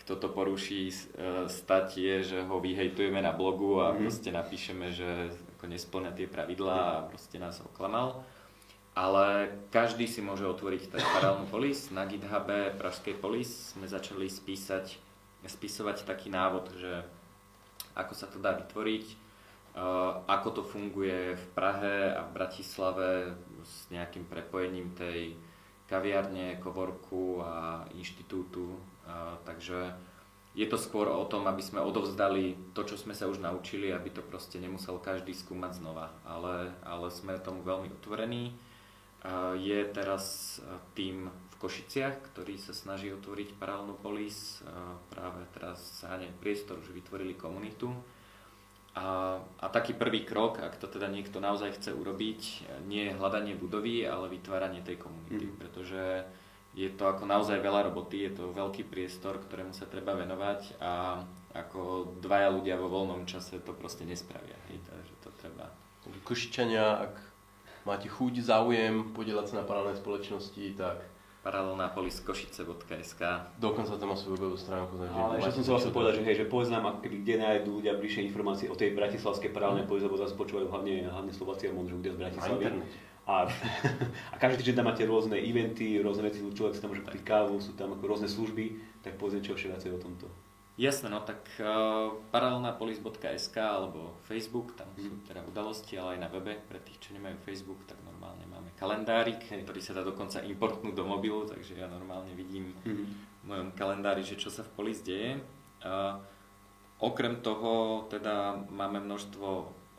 kto 0.00 0.16
to 0.16 0.28
poruší, 0.32 0.88
uh, 0.88 1.44
stať 1.44 2.00
je, 2.00 2.16
že 2.24 2.38
ho 2.40 2.56
vyhejtujeme 2.56 3.20
na 3.20 3.36
blogu 3.36 3.84
a 3.84 3.92
mm-hmm. 3.92 4.00
proste 4.00 4.30
napíšeme, 4.32 4.88
že 4.90 5.28
ako 5.62 5.70
nesplňa 5.70 6.10
tie 6.18 6.26
pravidlá 6.26 6.78
a 6.98 7.06
proste 7.06 7.38
nás 7.38 7.62
oklamal 7.62 8.26
ale 8.92 9.48
každý 9.72 10.04
si 10.04 10.20
môže 10.20 10.44
otvoriť 10.44 10.92
ten 10.92 11.00
paralelnú 11.00 11.48
polis. 11.48 11.88
Na 11.88 12.04
GitHube 12.04 12.76
Pražskej 12.76 13.16
polis 13.16 13.72
sme 13.72 13.88
začali 13.88 14.28
spísať 14.28 15.00
spisovať 15.42 16.06
taký 16.06 16.30
návod, 16.30 16.70
že 16.78 17.02
ako 17.98 18.12
sa 18.14 18.30
to 18.30 18.38
dá 18.38 18.54
vytvoriť, 18.54 19.04
uh, 19.74 20.22
ako 20.28 20.48
to 20.54 20.62
funguje 20.62 21.34
v 21.34 21.46
Prahe 21.56 22.14
a 22.14 22.22
v 22.22 22.30
Bratislave 22.30 23.34
s 23.64 23.90
nejakým 23.90 24.22
prepojením 24.28 24.94
tej 24.94 25.34
kaviarne, 25.90 26.62
kovorku 26.62 27.42
a 27.42 27.82
inštitútu. 27.96 28.78
Uh, 29.02 29.34
takže 29.42 29.98
je 30.52 30.66
to 30.68 30.76
skôr 30.76 31.08
o 31.08 31.24
tom, 31.24 31.48
aby 31.48 31.64
sme 31.64 31.80
odovzdali 31.80 32.76
to, 32.76 32.84
čo 32.84 33.00
sme 33.00 33.16
sa 33.16 33.24
už 33.24 33.40
naučili, 33.40 33.88
aby 33.88 34.12
to 34.12 34.20
proste 34.20 34.60
nemusel 34.60 35.00
každý 35.00 35.32
skúmať 35.32 35.80
znova. 35.80 36.12
Ale, 36.28 36.76
ale 36.84 37.08
sme 37.08 37.40
tomu 37.40 37.64
veľmi 37.64 37.88
otvorení. 38.00 38.52
Je 39.56 39.80
teraz 39.96 40.58
tým 40.92 41.32
Košiciach, 41.56 42.34
ktorý 42.34 42.58
sa 42.58 42.74
snaží 42.74 43.08
otvoriť 43.14 43.54
paralelnú 43.54 43.94
polis. 44.02 44.60
Práve 45.14 45.46
teraz 45.54 45.78
sa 46.02 46.18
priestor, 46.42 46.82
že 46.82 46.90
vytvorili 46.90 47.38
komunitu. 47.38 47.94
A, 48.92 49.40
a 49.40 49.66
taký 49.72 49.96
prvý 49.96 50.28
krok, 50.28 50.60
ak 50.60 50.76
to 50.76 50.84
teda 50.84 51.08
niekto 51.08 51.40
naozaj 51.40 51.80
chce 51.80 51.96
urobiť, 51.96 52.68
nie 52.84 53.08
je 53.08 53.16
hľadanie 53.16 53.56
budovy, 53.56 54.04
ale 54.04 54.28
vytváranie 54.28 54.84
tej 54.84 55.00
komunity, 55.00 55.48
mm. 55.48 55.56
pretože 55.56 56.28
je 56.72 56.88
to 56.88 57.04
ako 57.04 57.28
naozaj 57.28 57.60
veľa 57.60 57.92
roboty, 57.92 58.24
je 58.24 58.32
to 58.40 58.52
veľký 58.56 58.88
priestor, 58.88 59.36
ktorému 59.44 59.76
sa 59.76 59.84
treba 59.84 60.16
venovať 60.16 60.80
a 60.80 61.20
ako 61.52 62.16
dvaja 62.24 62.48
ľudia 62.48 62.80
vo 62.80 62.88
voľnom 62.88 63.28
čase 63.28 63.60
to 63.60 63.76
proste 63.76 64.08
nespravia. 64.08 64.56
Hej, 64.72 64.80
takže 64.88 65.14
to 65.20 65.28
treba. 65.36 65.68
Košičania, 66.24 67.12
ak 67.12 67.14
máte 67.84 68.08
chuť, 68.08 68.40
záujem 68.40 69.12
podielať 69.12 69.52
sa 69.52 69.54
na 69.60 69.64
paralelnej 69.68 70.00
spoločnosti, 70.00 70.64
tak 70.80 71.04
paralelnapoliskošice.sk 71.42 73.22
Dokonca 73.58 73.92
to 73.98 74.04
má 74.06 74.14
svoju 74.14 74.38
webovú 74.38 74.56
stránku. 74.56 74.94
Takže 74.94 75.12
Ale 75.12 75.34
ešte 75.42 75.52
som 75.60 75.64
sa 75.66 75.72
vlastne 75.76 75.92
povedať, 75.92 76.12
že, 76.18 76.24
hej, 76.24 76.36
že 76.40 76.46
poznám, 76.46 76.94
ako 76.94 76.98
keby, 77.02 77.16
kde 77.26 77.34
nájdú 77.42 77.70
ľudia 77.82 77.92
bližšie 77.98 78.22
informácie 78.30 78.70
o 78.70 78.78
tej 78.78 78.94
bratislavskej 78.94 79.50
paralelnej 79.50 79.90
polis, 79.90 80.06
lebo 80.06 80.14
zase 80.14 80.38
počúvajú 80.38 80.70
hlavne, 80.70 81.10
hlavne 81.10 81.32
Slováci 81.34 81.66
a 81.66 81.74
že 81.74 81.94
ľudia 81.98 82.14
z 82.14 82.18
Bratislavy. 82.18 82.64
A, 83.26 83.46
a 84.34 84.36
každý 84.38 84.66
týždeň 84.66 84.76
tam 84.82 84.86
máte 84.90 85.06
rôzne 85.06 85.38
eventy, 85.38 86.02
rôzne 86.02 86.26
veci, 86.26 86.42
človek 86.42 86.74
si 86.74 86.82
tam 86.82 86.90
môže 86.90 87.06
kúpiť 87.06 87.22
kávu, 87.22 87.62
sú 87.62 87.78
tam 87.78 87.94
ako 87.94 88.04
rôzne 88.10 88.26
služby, 88.26 88.98
tak 89.02 89.14
povedzme 89.14 89.46
čo 89.46 89.54
všetko 89.54 89.94
o 89.94 90.02
tomto. 90.02 90.26
Jasné, 90.80 91.12
no 91.12 91.20
tak 91.20 91.44
uh, 91.60 92.16
paralelnapolis.sk 92.32 93.56
alebo 93.60 94.16
Facebook, 94.24 94.72
tam 94.72 94.88
sú 94.96 95.12
mhm. 95.12 95.28
teda 95.28 95.40
udalosti, 95.44 96.00
ale 96.00 96.16
aj 96.16 96.20
na 96.24 96.28
webe, 96.32 96.56
pre 96.64 96.80
tých, 96.80 96.98
čo 96.98 97.14
nemajú 97.14 97.36
Facebook, 97.44 97.84
tak 97.84 98.00
normálne 98.02 98.42
máme 98.48 98.72
kalendárik, 98.80 99.44
ktorý 99.44 99.80
sa 99.84 99.92
dá 99.92 100.02
dokonca 100.02 100.40
importnúť 100.40 100.96
do 100.96 101.04
mobilu, 101.04 101.44
takže 101.44 101.76
ja 101.76 101.86
normálne 101.86 102.32
vidím 102.32 102.72
mm-hmm. 102.82 103.06
v 103.38 103.44
mojom 103.46 103.68
kalendári, 103.76 104.24
že 104.24 104.40
čo 104.40 104.48
sa 104.48 104.64
v 104.64 104.72
Polis 104.72 105.04
deje. 105.04 105.38
Uh, 105.84 106.18
okrem 106.98 107.38
toho 107.44 108.06
teda 108.08 108.64
máme 108.72 109.02
množstvo 109.04 109.46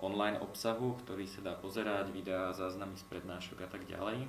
online 0.03 0.37
obsahu, 0.43 0.99
ktorý 0.99 1.23
sa 1.25 1.39
dá 1.39 1.53
pozerať, 1.55 2.11
videá, 2.11 2.51
záznamy 2.51 2.99
z 2.99 3.05
prednášok 3.07 3.63
a 3.63 3.69
tak 3.71 3.87
ďalej. 3.87 4.27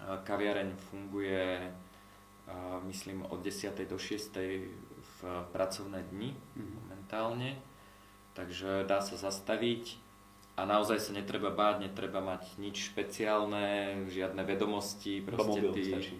Kaviareň 0.00 0.78
funguje 0.88 1.74
myslím 2.86 3.26
od 3.28 3.42
10. 3.42 3.74
do 3.86 3.98
6 3.98 4.30
pracovné 5.52 6.02
dni 6.10 6.32
mm-hmm. 6.32 6.72
momentálne, 6.82 7.58
takže 8.34 8.86
dá 8.88 9.04
sa 9.04 9.20
zastaviť 9.20 9.98
a 10.56 10.66
naozaj 10.66 10.98
sa 10.98 11.12
netreba 11.14 11.52
báť, 11.52 11.88
netreba 11.88 12.20
mať 12.20 12.58
nič 12.58 12.90
špeciálne, 12.92 14.02
žiadne 14.08 14.42
vedomosti, 14.44 15.22
proste 15.24 15.60
mobil 15.60 15.72
ty... 15.76 15.82
Stačí. 15.94 16.16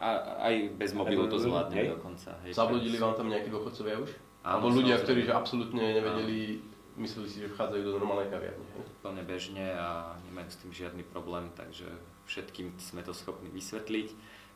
A, 0.00 0.40
aj 0.48 0.54
bez 0.80 0.96
mobilu 0.96 1.28
to 1.28 1.36
zvládne 1.36 1.76
hej. 1.76 1.88
dokonca. 1.92 2.32
Hej, 2.48 2.56
Zabludili 2.56 2.96
vám 2.96 3.12
tam 3.20 3.28
nejakí 3.28 3.52
dôchodcovia 3.52 4.00
už? 4.00 4.16
Áno, 4.40 4.64
Alebo 4.64 4.80
ľudia, 4.80 4.96
ktorí 4.96 5.28
že 5.28 5.32
absolútne 5.36 6.00
nevedeli. 6.00 6.64
Mysleli 6.96 7.28
si, 7.30 7.42
že 7.44 7.52
vchádzajú 7.52 7.82
do 7.86 7.92
normálnej 8.00 8.32
kaviarne. 8.32 8.64
Úplne 9.00 9.22
bežne 9.22 9.66
a 9.76 10.18
nemajú 10.26 10.48
s 10.50 10.60
tým 10.64 10.72
žiadny 10.74 11.02
problém, 11.06 11.52
takže 11.54 11.86
všetkým 12.26 12.78
sme 12.78 13.02
to 13.06 13.14
schopní 13.14 13.50
vysvetliť. 13.50 14.08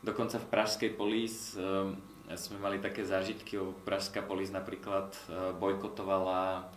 Dokonca 0.04 0.36
v 0.36 0.50
Pražskej 0.52 0.90
polis 0.94 1.56
um, 1.56 1.96
sme 2.34 2.58
mali 2.60 2.76
také 2.78 3.06
zážitky, 3.06 3.56
Pražská 3.88 4.20
polis 4.20 4.52
napríklad 4.52 5.14
uh, 5.28 5.56
bojkotovala 5.56 6.68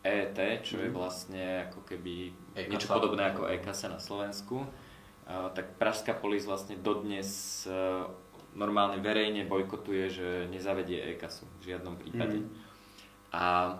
EET, 0.00 0.64
čo 0.64 0.80
mm. 0.80 0.82
je 0.82 0.88
mhm. 0.88 0.96
vlastne 0.96 1.44
ako 1.68 1.80
keby 1.84 2.14
e 2.56 2.60
niečo 2.72 2.88
podobné 2.88 3.30
ako 3.36 3.52
e-kasa 3.52 3.92
na 3.92 4.00
Slovensku. 4.00 4.64
Uh, 4.64 5.52
tak 5.52 5.76
Pražská 5.76 6.16
polis 6.16 6.48
vlastne 6.48 6.80
dodnes 6.80 7.62
uh, 7.68 8.08
normálne 8.56 8.98
verejne 8.98 9.46
bojkotuje, 9.46 10.04
že 10.10 10.28
nezavedie 10.50 11.14
e-kasu 11.14 11.46
v 11.62 11.74
žiadnom 11.74 11.94
prípade. 12.00 12.42
Mm. 12.42 12.50
A 13.30 13.76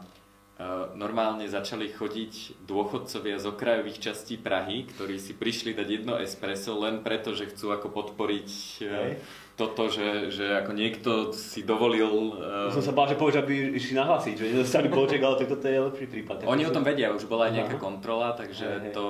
normálne 0.92 1.48
začali 1.48 1.88
chodiť 1.88 2.64
dôchodcovia 2.68 3.40
z 3.40 3.46
okrajových 3.48 3.98
častí 3.98 4.36
Prahy, 4.36 4.84
ktorí 4.84 5.16
si 5.16 5.32
prišli 5.32 5.72
dať 5.72 5.88
jedno 5.88 6.14
espresso 6.20 6.76
len 6.76 7.00
preto, 7.00 7.32
že 7.32 7.48
chcú 7.48 7.72
ako 7.72 7.88
podporiť 7.88 8.48
Hej. 8.84 9.10
toto, 9.56 9.88
že, 9.88 10.28
že 10.28 10.60
ako 10.60 10.72
niekto 10.76 11.10
si 11.32 11.64
dovolil... 11.64 12.36
Uh... 12.36 12.68
Som 12.74 12.84
sa 12.84 12.92
bál, 12.92 13.08
že 13.08 13.16
povieš, 13.16 13.40
aby 13.40 13.72
išli 13.72 13.96
nahlasiť, 13.96 14.34
že 14.36 14.44
nedostali 14.52 14.88
bloček, 14.92 15.20
ale 15.24 15.40
toto 15.40 15.64
je 15.64 15.80
lepší 15.80 16.06
prípad. 16.12 16.44
Oni 16.44 16.68
o 16.68 16.72
tom 16.74 16.84
vedia, 16.84 17.08
už 17.14 17.24
bola 17.24 17.48
aj 17.48 17.52
nejaká 17.56 17.76
Aha. 17.80 17.84
kontrola, 17.84 18.28
takže 18.36 18.90
hej, 18.90 18.92
to 18.92 19.06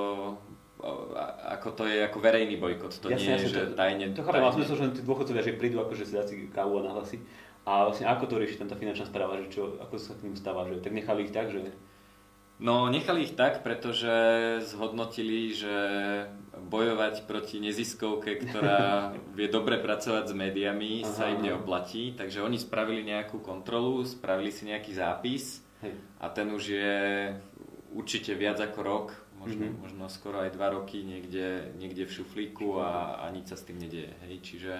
ako 0.80 1.76
to 1.76 1.84
je 1.84 2.00
ako 2.08 2.18
verejný 2.24 2.56
bojkot, 2.56 3.04
to 3.04 3.12
jasne, 3.12 3.36
nie 3.36 3.44
je, 3.44 3.52
že 3.52 3.62
tajne... 3.76 4.16
To 4.16 4.24
chápem, 4.24 4.40
ale 4.40 4.64
som 4.64 4.76
že 4.80 4.96
tí 4.96 5.02
dôchodcovia, 5.04 5.44
že 5.44 5.60
prídu 5.60 5.76
akože 5.84 6.08
si 6.08 6.12
dať 6.16 6.26
si 6.26 6.36
kávu 6.48 6.80
a 6.80 6.88
nahlasiť. 6.88 7.20
A 7.68 7.84
vlastne 7.84 8.08
ako 8.08 8.24
to 8.24 8.40
rieši 8.40 8.60
tento 8.60 8.76
finančná 8.76 9.04
správa, 9.04 9.36
že 9.36 9.52
čo, 9.52 9.76
ako 9.78 10.00
sa 10.00 10.16
k 10.16 10.24
ním 10.24 10.36
stáva, 10.36 10.64
že 10.64 10.80
tak 10.80 10.96
nechali 10.96 11.28
ich 11.28 11.34
tak, 11.34 11.52
že... 11.52 11.76
No, 12.60 12.92
nechali 12.92 13.24
ich 13.24 13.36
tak, 13.36 13.64
pretože 13.64 14.12
zhodnotili, 14.68 15.52
že 15.52 15.76
bojovať 16.60 17.24
proti 17.24 17.56
neziskovke, 17.56 18.36
ktorá 18.36 19.12
vie 19.38 19.48
dobre 19.48 19.80
pracovať 19.80 20.28
s 20.28 20.34
médiami, 20.36 21.00
Aha. 21.04 21.08
sa 21.08 21.24
im 21.32 21.40
neoplatí. 21.40 22.12
Takže 22.16 22.44
oni 22.44 22.60
spravili 22.60 23.00
nejakú 23.04 23.40
kontrolu, 23.40 24.04
spravili 24.04 24.52
si 24.52 24.68
nejaký 24.68 24.92
zápis 24.92 25.64
Hej. 25.80 25.96
a 26.20 26.26
ten 26.28 26.52
už 26.52 26.62
je 26.68 27.00
určite 27.96 28.36
viac 28.36 28.60
ako 28.60 28.80
rok, 28.84 29.06
možno, 29.40 29.66
mm-hmm. 29.66 29.80
možno 29.80 30.04
skoro 30.12 30.44
aj 30.44 30.52
dva 30.52 30.68
roky 30.76 31.00
niekde, 31.00 31.74
niekde 31.80 32.04
v 32.04 32.12
šuflíku 32.12 32.76
a, 32.76 33.24
a 33.24 33.32
nič 33.32 33.50
sa 33.50 33.56
s 33.56 33.64
tým 33.64 33.80
nedieje. 33.80 34.12
Hej. 34.28 34.36
Čiže 34.44 34.72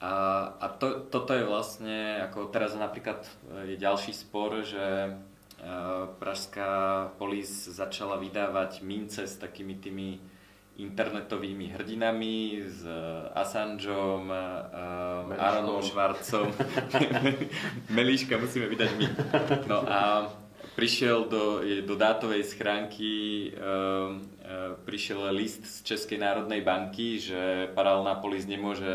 a, 0.00 0.12
a 0.56 0.66
to, 0.80 1.04
toto 1.12 1.36
je 1.36 1.44
vlastne, 1.44 2.24
ako 2.24 2.48
teraz 2.48 2.72
napríklad 2.72 3.20
je 3.68 3.76
ďalší 3.76 4.16
spor, 4.16 4.64
že 4.64 5.12
uh, 5.12 6.08
pražská 6.16 6.72
polis 7.20 7.68
začala 7.68 8.16
vydávať 8.16 8.80
mince 8.80 9.28
s 9.28 9.36
takými 9.36 9.76
tými 9.76 10.16
internetovými 10.80 11.76
hrdinami, 11.76 12.64
s 12.64 12.88
Assangeom, 13.36 14.32
uh, 14.32 15.36
Aaronom 15.36 15.84
Schwarzom. 15.84 16.48
Melíška 17.96 18.40
musíme 18.40 18.72
vydať 18.72 18.90
my. 18.96 19.06
No 19.68 19.84
a 19.84 20.32
prišiel 20.80 21.28
do, 21.28 21.60
do 21.84 21.92
dátovej 21.92 22.48
schránky 22.48 23.52
prišiel 24.82 25.30
list 25.30 25.62
z 25.62 25.94
Českej 25.94 26.18
národnej 26.18 26.64
banky, 26.64 27.22
že 27.22 27.70
paralelná 27.76 28.18
polis 28.18 28.48
nemôže 28.48 28.90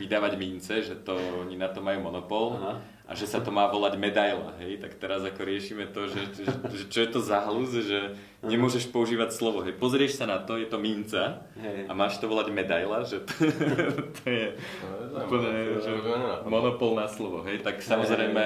vydávať 0.00 0.32
mince, 0.34 0.82
že 0.82 0.98
to 0.98 1.14
oni 1.46 1.54
na 1.54 1.70
to 1.70 1.78
majú 1.78 2.10
monopol 2.10 2.58
Aha. 2.58 2.82
a 3.06 3.12
že 3.14 3.30
sa 3.30 3.38
to 3.38 3.54
má 3.54 3.70
volať 3.70 3.94
medaila. 4.00 4.56
Hej? 4.58 4.82
Tak 4.82 4.98
teraz 4.98 5.22
ako 5.22 5.40
riešime 5.46 5.86
to, 5.94 6.10
že, 6.10 6.22
že, 6.34 6.44
že 6.50 6.84
čo 6.90 6.98
je 7.06 7.08
to 7.12 7.20
za 7.22 7.44
hluz, 7.46 7.70
že 7.86 8.18
nemôžeš 8.42 8.90
používať 8.90 9.30
slovo. 9.36 9.62
Hej? 9.62 9.78
Pozrieš 9.78 10.18
sa 10.18 10.26
na 10.26 10.42
to, 10.42 10.58
je 10.58 10.66
to 10.66 10.80
minca 10.82 11.44
a 11.86 11.92
máš 11.94 12.18
to 12.18 12.26
volať 12.26 12.50
medaila, 12.50 13.06
že 13.06 13.22
to, 13.22 13.32
to 14.18 14.24
je 14.26 14.46
úplne 15.14 15.78
že 15.78 15.92
monopol 16.48 16.98
na 16.98 17.06
slovo. 17.06 17.46
Hej? 17.46 17.62
Tak 17.62 17.78
samozrejme 17.78 18.44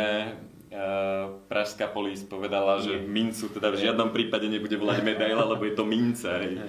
pražská 1.48 1.88
polis 1.88 2.20
povedala, 2.20 2.80
že 2.84 3.00
mincu 3.00 3.48
teda 3.48 3.72
v 3.72 3.88
žiadnom 3.88 4.12
prípade 4.12 4.52
nebude 4.52 4.76
volať 4.76 5.00
medaila, 5.00 5.48
lebo 5.48 5.64
je 5.64 5.74
to 5.74 5.84
minca, 5.88 6.44
aj, 6.44 6.60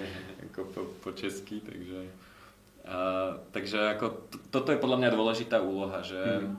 ako 0.49 0.59
po, 0.71 0.81
po 1.03 1.09
česky, 1.11 1.59
takže... 1.59 2.07
A, 2.89 3.37
takže 3.53 3.93
ako, 3.93 4.05
to, 4.33 4.37
toto 4.49 4.69
je 4.73 4.81
podľa 4.81 4.97
mňa 4.97 5.09
dôležitá 5.13 5.57
úloha, 5.61 6.01
že 6.01 6.17
mm. 6.17 6.57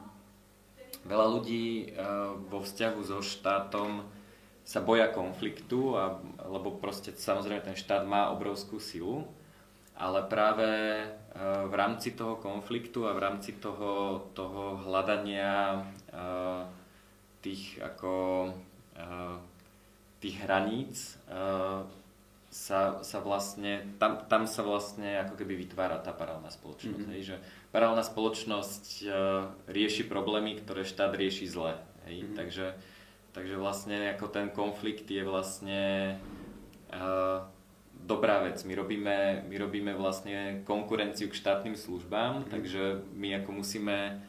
veľa 1.09 1.26
ľudí 1.26 1.96
a, 1.96 2.38
vo 2.38 2.62
vzťahu 2.62 3.00
so 3.03 3.18
štátom 3.18 4.07
sa 4.62 4.79
boja 4.85 5.11
konfliktu, 5.11 5.98
a, 5.98 6.22
lebo 6.46 6.76
proste 6.79 7.16
samozrejme 7.16 7.66
ten 7.66 7.74
štát 7.74 8.07
má 8.07 8.31
obrovskú 8.31 8.79
silu, 8.79 9.26
ale 9.96 10.22
práve 10.29 10.68
a, 10.70 11.66
v 11.66 11.74
rámci 11.74 12.14
toho 12.14 12.38
konfliktu 12.38 13.11
a 13.11 13.16
v 13.16 13.24
rámci 13.26 13.59
toho, 13.59 14.22
toho 14.37 14.79
hľadania 14.87 15.83
a, 16.14 16.68
tých 17.40 17.81
ako 17.81 18.12
uh, 18.96 19.37
tých 20.20 20.37
hraníc 20.44 21.16
uh, 21.33 21.88
sa, 22.50 23.00
sa 23.00 23.18
vlastne, 23.22 23.96
tam, 24.03 24.26
tam 24.26 24.44
sa 24.44 24.66
vlastne 24.66 25.22
ako 25.22 25.38
keby 25.38 25.55
vytvára 25.66 26.03
tá 26.03 26.11
paralelná 26.11 26.50
spoločnosť. 26.50 26.98
Mm-hmm. 26.98 27.14
Hej, 27.16 27.22
že 27.24 27.37
paralelná 27.70 28.05
spoločnosť 28.05 28.85
uh, 29.07 29.14
rieši 29.70 30.05
problémy, 30.11 30.61
ktoré 30.61 30.85
štát 30.85 31.14
rieši 31.14 31.46
zle. 31.48 31.79
Hej, 32.05 32.26
mm-hmm. 32.26 32.37
takže, 32.37 32.66
takže 33.33 33.57
vlastne 33.57 34.12
ako 34.12 34.26
ten 34.29 34.50
konflikt 34.50 35.07
je 35.07 35.22
vlastne 35.22 35.83
uh, 36.90 37.46
dobrá 38.03 38.42
vec. 38.42 38.61
My 38.66 38.74
robíme, 38.74 39.46
my 39.46 39.57
robíme 39.57 39.92
vlastne 39.94 40.66
konkurenciu 40.66 41.31
k 41.31 41.38
štátnym 41.38 41.79
službám, 41.79 42.44
mm-hmm. 42.44 42.53
takže 42.53 42.83
my 43.14 43.40
ako 43.40 43.50
musíme 43.62 44.20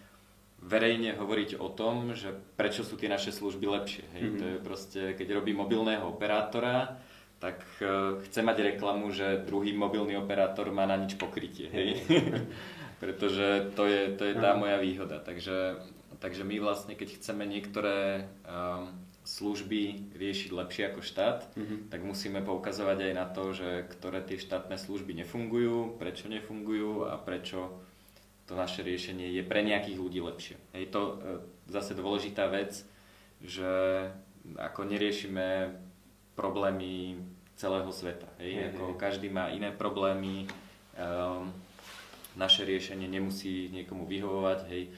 verejne 0.61 1.17
hovoriť 1.17 1.57
o 1.57 1.73
tom, 1.73 2.13
že 2.13 2.29
prečo 2.53 2.85
sú 2.85 2.93
tie 2.95 3.09
naše 3.09 3.33
služby 3.33 3.65
lepšie. 3.65 4.05
Hej? 4.13 4.23
Mm-hmm. 4.23 4.39
To 4.39 4.45
je 4.45 4.57
proste, 4.61 5.01
keď 5.17 5.41
robí 5.41 5.57
mobilného 5.57 6.05
operátora, 6.05 7.01
tak 7.41 7.65
uh, 7.81 8.21
chce 8.21 8.45
mať 8.45 8.77
reklamu, 8.77 9.09
že 9.09 9.41
druhý 9.41 9.73
mobilný 9.73 10.13
operátor 10.21 10.69
má 10.69 10.85
na 10.85 11.01
nič 11.01 11.17
pokrytie. 11.17 11.73
Hej? 11.73 11.89
Pretože 13.01 13.73
to 13.73 13.89
je, 13.89 14.13
to 14.13 14.29
je 14.29 14.37
tá 14.37 14.53
moja 14.53 14.77
výhoda. 14.77 15.17
Takže, 15.17 15.81
takže 16.21 16.45
my 16.45 16.61
vlastne, 16.61 16.93
keď 16.93 17.17
chceme 17.17 17.49
niektoré 17.49 18.29
um, 18.45 18.93
služby 19.25 20.13
riešiť 20.13 20.49
lepšie 20.53 20.83
ako 20.93 21.01
štát, 21.01 21.49
mm-hmm. 21.57 21.79
tak 21.89 22.05
musíme 22.05 22.45
poukazovať 22.45 23.09
aj 23.09 23.13
na 23.17 23.25
to, 23.25 23.57
že 23.57 23.89
ktoré 23.97 24.21
tie 24.21 24.37
štátne 24.37 24.77
služby 24.77 25.17
nefungujú, 25.25 25.97
prečo 25.97 26.29
nefungujú 26.29 27.09
a 27.09 27.17
prečo 27.17 27.81
to 28.51 28.59
naše 28.59 28.83
riešenie 28.83 29.31
je 29.31 29.47
pre 29.47 29.63
nejakých 29.63 29.95
ľudí 29.95 30.19
lepšie. 30.19 30.59
Je 30.75 30.91
to 30.91 31.01
e, 31.01 31.13
zase 31.71 31.95
dôležitá 31.95 32.51
vec, 32.51 32.83
že 33.39 33.71
ako 34.59 34.91
neriešime 34.91 35.71
problémy 36.35 37.15
celého 37.55 37.87
sveta. 37.95 38.27
Hej? 38.43 38.75
Ako 38.75 38.99
každý 38.99 39.31
má 39.31 39.55
iné 39.55 39.71
problémy, 39.71 40.51
um, 40.97 41.47
naše 42.35 42.65
riešenie 42.65 43.05
nemusí 43.05 43.69
niekomu 43.69 44.03
vyhovovať. 44.09 44.59
Hej? 44.67 44.91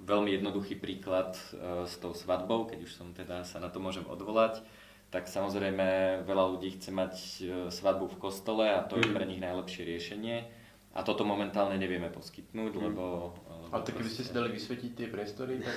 Veľmi 0.00 0.34
jednoduchý 0.34 0.80
príklad 0.80 1.36
uh, 1.36 1.84
s 1.84 2.00
tou 2.00 2.16
svadbou, 2.16 2.66
keď 2.66 2.88
už 2.88 2.92
som 2.96 3.12
teda 3.12 3.44
sa 3.44 3.60
na 3.60 3.68
to 3.68 3.78
môžem 3.84 4.08
odvolať, 4.08 4.64
tak 5.12 5.28
samozrejme 5.28 6.20
veľa 6.24 6.44
ľudí 6.56 6.74
chce 6.80 6.90
mať 6.90 7.12
uh, 7.14 7.48
svadbu 7.68 8.16
v 8.16 8.20
kostole 8.20 8.64
a 8.66 8.82
to 8.82 8.98
je 8.98 9.06
mhm. 9.06 9.14
pre 9.14 9.24
nich 9.28 9.44
najlepšie 9.44 9.82
riešenie 9.84 10.63
a 10.94 11.00
toto 11.02 11.26
momentálne 11.26 11.74
nevieme 11.74 12.06
poskytnúť, 12.08 12.72
mm. 12.78 12.82
lebo... 12.90 13.34
A 13.74 13.82
tak 13.82 13.98
keby 13.98 14.06
ste 14.06 14.22
si 14.22 14.30
dali 14.30 14.54
vysvetiť 14.54 14.90
tie 14.94 15.06
priestory, 15.10 15.58
tak... 15.58 15.76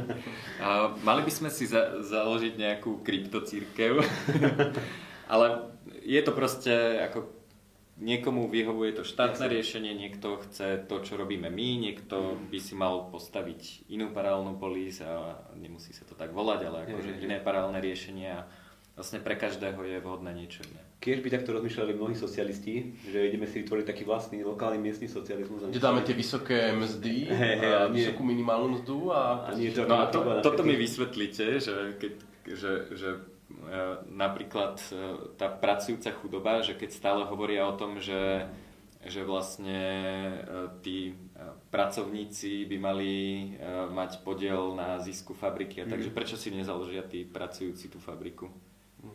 a 0.64 0.94
mali 1.02 1.26
by 1.26 1.32
sme 1.34 1.50
si 1.50 1.66
za, 1.66 1.98
založiť 2.06 2.54
nejakú 2.54 3.02
kryptocírkev, 3.02 3.98
ale 5.32 5.46
je 6.06 6.20
to 6.22 6.30
proste 6.30 6.70
ako 7.02 7.34
niekomu 7.98 8.50
vyhovuje 8.50 8.94
to 8.94 9.02
štátne 9.06 9.46
riešenie, 9.46 9.94
niekto 9.94 10.42
chce 10.46 10.82
to, 10.86 11.02
čo 11.02 11.14
robíme 11.18 11.50
my, 11.50 11.68
niekto 11.78 12.38
by 12.50 12.58
si 12.58 12.74
mal 12.74 13.10
postaviť 13.10 13.90
inú 13.90 14.10
paralelnú 14.10 14.58
polis 14.58 14.98
a 15.02 15.38
nemusí 15.58 15.94
sa 15.94 16.06
to 16.06 16.18
tak 16.18 16.34
volať, 16.34 16.60
ale 16.70 16.78
akože 16.90 17.22
iné 17.22 17.38
paralelné 17.38 17.78
riešenia 17.78 18.46
vlastne 18.94 19.18
pre 19.18 19.34
každého 19.34 19.78
je 19.82 19.98
vhodné 20.02 20.30
niečo 20.34 20.62
iné. 20.66 20.82
Keď 21.04 21.20
by 21.20 21.28
takto 21.28 21.52
rozmýšľali 21.52 21.92
mnohí 22.00 22.16
socialisti, 22.16 22.96
že 23.12 23.28
ideme 23.28 23.44
si 23.44 23.60
vytvoriť 23.60 23.84
taký 23.84 24.08
vlastný 24.08 24.40
lokálny 24.40 24.80
miestny 24.80 25.04
socializmus. 25.04 25.68
Kde 25.68 25.76
dáme 25.76 26.00
tie 26.00 26.16
vysoké 26.16 26.72
mzdy, 26.72 27.28
hey, 27.28 27.54
hey, 27.60 27.72
a, 27.76 27.84
a 27.84 27.92
vysokú 27.92 28.24
minimálnu 28.24 28.80
mzdu 28.80 29.12
a... 29.12 29.44
a 29.44 29.52
nie 29.52 29.68
to, 29.68 29.84
no 29.84 30.00
a 30.00 30.08
to, 30.08 30.24
toto 30.40 30.64
mi 30.64 30.72
vysvetlíte, 30.80 31.60
že, 31.60 32.00
keď, 32.00 32.12
že, 32.56 32.72
že 32.96 33.08
e, 33.12 33.78
napríklad 34.16 34.80
e, 34.80 34.96
tá 35.36 35.52
pracujúca 35.52 36.08
chudoba, 36.16 36.64
že 36.64 36.72
keď 36.72 36.96
stále 36.96 37.28
hovoria 37.28 37.68
o 37.68 37.76
tom, 37.76 38.00
že, 38.00 38.48
že 39.04 39.28
vlastne 39.28 39.76
e, 39.76 40.36
tí 40.80 41.12
pracovníci 41.68 42.64
by 42.64 42.76
mali 42.80 43.12
mať 43.92 44.24
podiel 44.24 44.72
na 44.72 44.96
zisku 45.04 45.36
fabriky. 45.36 45.84
A 45.84 45.90
takže 45.90 46.08
mhm. 46.08 46.16
prečo 46.16 46.40
si 46.40 46.48
nezaložia 46.48 47.04
tí 47.04 47.28
pracujúci 47.28 47.92
tú 47.92 48.00
fabriku? 48.00 48.48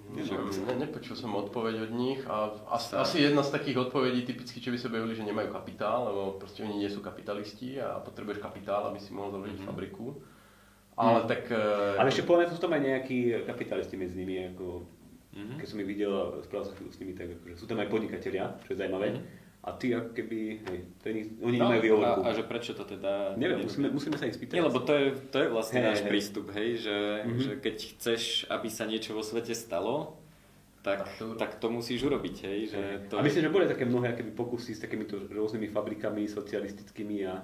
Ne, 0.10 0.74
nepočul 0.74 1.14
som 1.14 1.38
odpoveď 1.38 1.86
od 1.86 1.92
nich 1.94 2.20
a 2.26 2.50
asi, 2.74 2.98
asi 2.98 3.16
jedna 3.30 3.46
z 3.46 3.54
takých 3.54 3.90
odpovedí 3.90 4.26
typicky, 4.26 4.58
čo 4.58 4.74
by 4.74 4.78
sa 4.82 4.90
bavili, 4.90 5.14
že 5.14 5.22
nemajú 5.22 5.54
kapitál, 5.54 6.10
lebo 6.10 6.42
proste 6.42 6.66
oni 6.66 6.82
nie 6.82 6.90
sú 6.90 7.06
kapitalisti 7.06 7.78
a 7.78 8.02
potrebuješ 8.02 8.42
kapitál, 8.42 8.90
aby 8.90 8.98
si 8.98 9.14
mohol 9.14 9.38
založiť 9.38 9.62
mm-hmm. 9.62 9.70
fabriku. 9.70 10.18
Ale 10.98 11.24
mm. 11.24 11.28
tak... 11.30 11.42
Ale 12.02 12.10
ešte 12.10 12.26
povedme, 12.26 12.50
sú 12.50 12.58
tam 12.58 12.74
aj 12.74 12.82
nejakí 12.82 13.46
kapitalisti 13.46 13.96
medzi 14.02 14.18
nimi, 14.18 14.50
ako, 14.50 14.84
mm-hmm. 15.38 15.58
keď 15.62 15.68
som 15.70 15.78
ich 15.78 15.90
videl 15.94 16.12
a 16.12 16.24
správal 16.42 16.66
sa 16.66 16.74
s 16.74 16.98
nimi, 16.98 17.14
tak 17.14 17.30
akože 17.30 17.56
sú 17.56 17.66
tam 17.70 17.78
aj 17.78 17.88
podnikatelia, 17.94 18.58
čo 18.66 18.74
je 18.74 18.80
zaujímavé. 18.82 19.14
Mm-hmm. 19.14 19.39
A 19.60 19.72
ty 19.72 19.92
ako 19.92 20.10
keby, 20.12 20.40
hej, 20.64 20.80
oni 21.04 21.58
No, 21.58 21.68
nemajú 21.68 21.82
výhovorku. 21.84 22.22
a, 22.22 22.26
a 22.26 22.34
že 22.34 22.44
prečo 22.44 22.72
to 22.72 22.84
teda... 22.84 23.36
Neviem, 23.36 23.60
nerobia? 23.60 23.66
musíme, 23.66 23.88
musíme 23.92 24.16
sa 24.16 24.26
ich 24.26 24.34
spýtať. 24.34 24.56
Nie, 24.56 24.64
lebo 24.64 24.80
to 24.80 24.92
je, 24.92 25.06
to 25.28 25.38
je 25.38 25.48
vlastne 25.48 25.78
Hej, 25.78 25.86
náš 25.86 26.00
hej. 26.00 26.10
prístup, 26.10 26.46
hej, 26.52 26.70
že, 26.80 26.98
Mhm. 27.22 27.40
že 27.40 27.52
keď 27.58 27.76
chceš, 27.92 28.22
aby 28.48 28.68
sa 28.68 28.84
niečo 28.84 29.12
vo 29.12 29.22
svete 29.22 29.52
stalo, 29.52 30.16
tak, 30.80 31.04
Tak 31.04 31.12
to 31.14 31.24
urob. 31.28 31.38
tak 31.38 31.52
to 31.56 31.68
musíš 31.70 32.00
urobiť, 32.02 32.36
hej, 32.42 32.60
že 32.68 32.82
to 33.08 33.14
a 33.14 33.22
myslím, 33.22 33.44
že 33.44 33.52
boli 33.52 33.68
také 33.68 33.84
mnohé 33.84 34.10
akéby 34.10 34.32
pokusy 34.32 34.72
s 34.72 34.80
takýmito 34.80 35.20
rôznymi 35.28 35.68
fabrikami 35.68 36.24
socialistickými 36.24 37.28
a, 37.28 37.44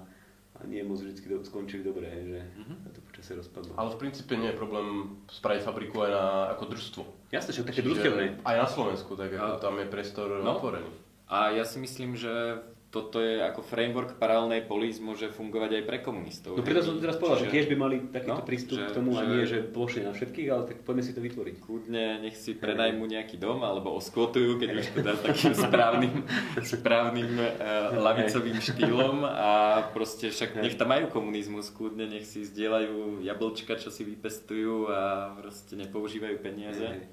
a 0.56 0.64
nie 0.64 0.80
moc 0.82 0.98
vždy 0.98 1.20
do, 1.20 1.44
skončili 1.44 1.84
dobre, 1.84 2.08
hej, 2.08 2.24
že 2.26 2.40
Mhm. 2.64 2.76
sa 2.80 2.90
to 2.90 3.00
počasie 3.04 3.34
rozpadlo. 3.36 3.76
Ale 3.76 3.92
v 3.92 4.00
princípe 4.00 4.34
nie 4.34 4.48
je 4.48 4.56
problém 4.56 4.88
spraviť 5.28 5.62
fabriku 5.62 6.00
aj 6.00 6.10
na, 6.10 6.24
ako 6.50 6.64
družstvo. 6.66 7.02
Jasné, 7.30 7.52
že 7.52 7.68
také 7.68 7.84
družstevné. 7.84 8.40
Aj 8.42 8.56
na 8.56 8.66
Slovensku, 8.66 9.14
tak 9.14 9.30
ako 9.30 9.52
A- 9.52 9.60
tam 9.60 9.76
je 9.76 9.86
priestor 9.86 10.40
No. 10.40 10.56
otvorený. 10.56 10.88
A 11.26 11.52
ja 11.52 11.66
si 11.66 11.82
myslím, 11.82 12.14
že 12.14 12.62
toto 12.96 13.20
je 13.20 13.44
ako 13.44 13.60
framework 13.60 14.16
paralelnej 14.16 14.64
polis 14.64 15.04
môže 15.04 15.28
fungovať 15.28 15.72
aj 15.76 15.84
pre 15.84 15.98
komunistov. 16.00 16.56
No 16.56 16.64
preto 16.64 16.80
som 16.80 16.96
teraz 16.96 17.20
povedal, 17.20 17.44
že 17.44 17.52
tiež 17.52 17.68
by 17.68 17.76
mali 17.76 18.08
takýto 18.08 18.40
No, 18.40 18.48
prístup 18.48 18.80
že- 18.80 18.88
k 18.88 18.96
tomu 18.96 19.20
a 19.20 19.20
že- 19.20 19.28
nie, 19.28 19.44
že 19.44 19.60
plošne 19.68 20.08
na 20.08 20.14
všetkých, 20.16 20.48
ale 20.48 20.64
tak 20.64 20.78
poďme 20.88 21.04
si 21.04 21.12
to 21.12 21.20
vytvoriť. 21.20 21.56
Kľudne 21.60 22.24
nech 22.24 22.40
si 22.40 22.56
prenajmú 22.56 23.04
nejaký 23.04 23.36
dom 23.36 23.60
alebo 23.68 23.92
oskvotujú, 24.00 24.64
keď 24.64 24.70
už 24.80 24.86
teda 24.96 25.12
takým 25.20 25.52
správnym, 25.52 26.14
správnym 26.80 27.32
uh, 27.36 27.52
lavicovým 28.00 28.64
štýlom 28.64 29.28
a 29.28 29.52
proste 29.92 30.32
však 30.32 30.64
nech 30.64 30.80
tam 30.80 30.96
majú 30.96 31.12
komunizmus, 31.12 31.76
kľudne 31.76 32.08
nech 32.08 32.24
si 32.24 32.48
zdieľajú 32.48 33.28
jablčka, 33.28 33.76
čo 33.76 33.92
si 33.92 34.08
vypestujú 34.08 34.88
a 34.88 35.36
proste 35.36 35.76
nepoužívajú 35.76 36.40
peniaze. 36.40 37.04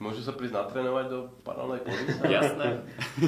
Môžu 0.00 0.24
sa 0.24 0.32
prísť 0.32 0.56
natrénovať 0.56 1.06
do 1.06 1.18
paralelnej 1.44 1.84
police? 1.84 2.16
Jasné. 2.40 2.66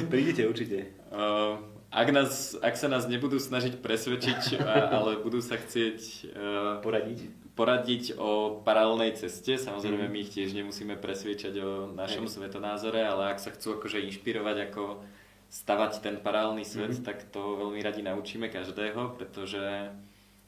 Prídete 0.09 0.41
určite. 0.43 0.77
Uh, 1.13 1.61
ak, 1.93 2.09
nás, 2.09 2.57
ak 2.57 2.73
sa 2.73 2.89
nás 2.89 3.05
nebudú 3.05 3.37
snažiť 3.37 3.77
presvedčiť, 3.77 4.57
a, 4.65 4.89
ale 4.91 5.21
budú 5.21 5.37
sa 5.37 5.53
chcieť 5.55 5.97
uh, 6.33 6.81
Poradiť. 6.81 7.19
poradiť 7.53 8.03
o 8.17 8.57
paralelnej 8.65 9.13
ceste, 9.13 9.61
samozrejme 9.61 10.09
my 10.09 10.25
ich 10.25 10.33
tiež 10.33 10.57
nemusíme 10.57 10.97
presviečať 10.97 11.53
o 11.61 11.69
našom 11.93 12.25
Hej. 12.25 12.41
svetonázore, 12.41 13.05
ale 13.05 13.29
ak 13.29 13.37
sa 13.37 13.53
chcú 13.53 13.77
akože 13.77 14.01
inšpirovať, 14.09 14.73
ako 14.73 15.05
stavať 15.53 16.01
ten 16.01 16.17
paralelný 16.17 16.65
svet, 16.65 16.97
Mhm. 16.97 17.05
tak 17.05 17.29
to 17.29 17.53
veľmi 17.61 17.85
radi 17.85 18.01
naučíme 18.01 18.49
každého, 18.49 19.13
pretože 19.13 19.93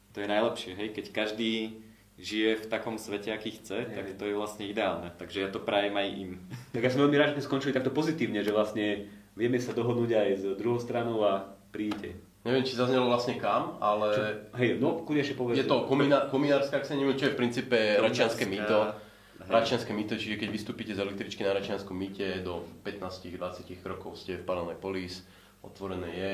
to 0.10 0.26
je 0.26 0.28
najlepšie, 0.28 0.74
hej, 0.74 0.90
keď 0.90 1.06
každý 1.14 1.78
žije 2.16 2.64
v 2.64 2.66
takom 2.72 2.96
svete, 2.96 3.32
aký 3.36 3.60
chce, 3.60 3.92
tak 3.92 4.16
to 4.16 4.24
je 4.24 4.36
vlastne 4.36 4.64
ideálne. 4.64 5.12
Takže 5.20 5.48
ja 5.48 5.50
to 5.52 5.60
prajem 5.60 5.96
aj 6.00 6.08
im. 6.16 6.32
Tak 6.72 6.82
ja 6.84 6.92
som 6.92 7.04
veľmi 7.04 7.18
rád, 7.20 7.28
že 7.36 7.44
sme 7.44 7.48
skončili 7.52 7.76
takto 7.76 7.92
pozitívne, 7.92 8.40
že 8.40 8.56
vlastne 8.56 9.12
vieme 9.36 9.60
sa 9.60 9.76
dohodnúť 9.76 10.12
aj 10.16 10.30
s 10.40 10.44
druhou 10.56 10.80
stranou 10.80 11.28
a 11.28 11.44
prídete. 11.76 12.16
Neviem, 12.46 12.62
či 12.62 12.78
zaznelo 12.78 13.10
vlastne 13.10 13.42
kam, 13.42 13.76
ale 13.82 14.14
Hej, 14.54 14.78
no 14.78 15.02
ešte 15.02 15.34
povedz. 15.34 15.58
je 15.58 15.66
to 15.66 15.90
komina, 15.90 16.30
kominárska, 16.30 16.78
ak 16.78 16.86
sa 16.86 16.94
neviem, 16.94 17.18
čo 17.18 17.28
je 17.28 17.34
v 17.34 17.40
princípe 17.42 17.78
račianské 17.98 18.46
mýto. 18.46 18.94
Hej. 19.42 19.50
Račianské 19.50 19.92
mýto, 19.92 20.14
čiže 20.16 20.40
keď 20.40 20.50
vystúpite 20.54 20.94
z 20.96 21.02
električky 21.06 21.46
na 21.46 21.54
Račianskom 21.54 21.94
mýte, 21.94 22.42
do 22.42 22.66
15-20 22.82 23.78
krokov 23.84 24.18
ste 24.18 24.42
v 24.42 24.48
paralelnej 24.48 24.80
polis, 24.80 25.22
otvorené 25.62 26.10
je, 26.14 26.34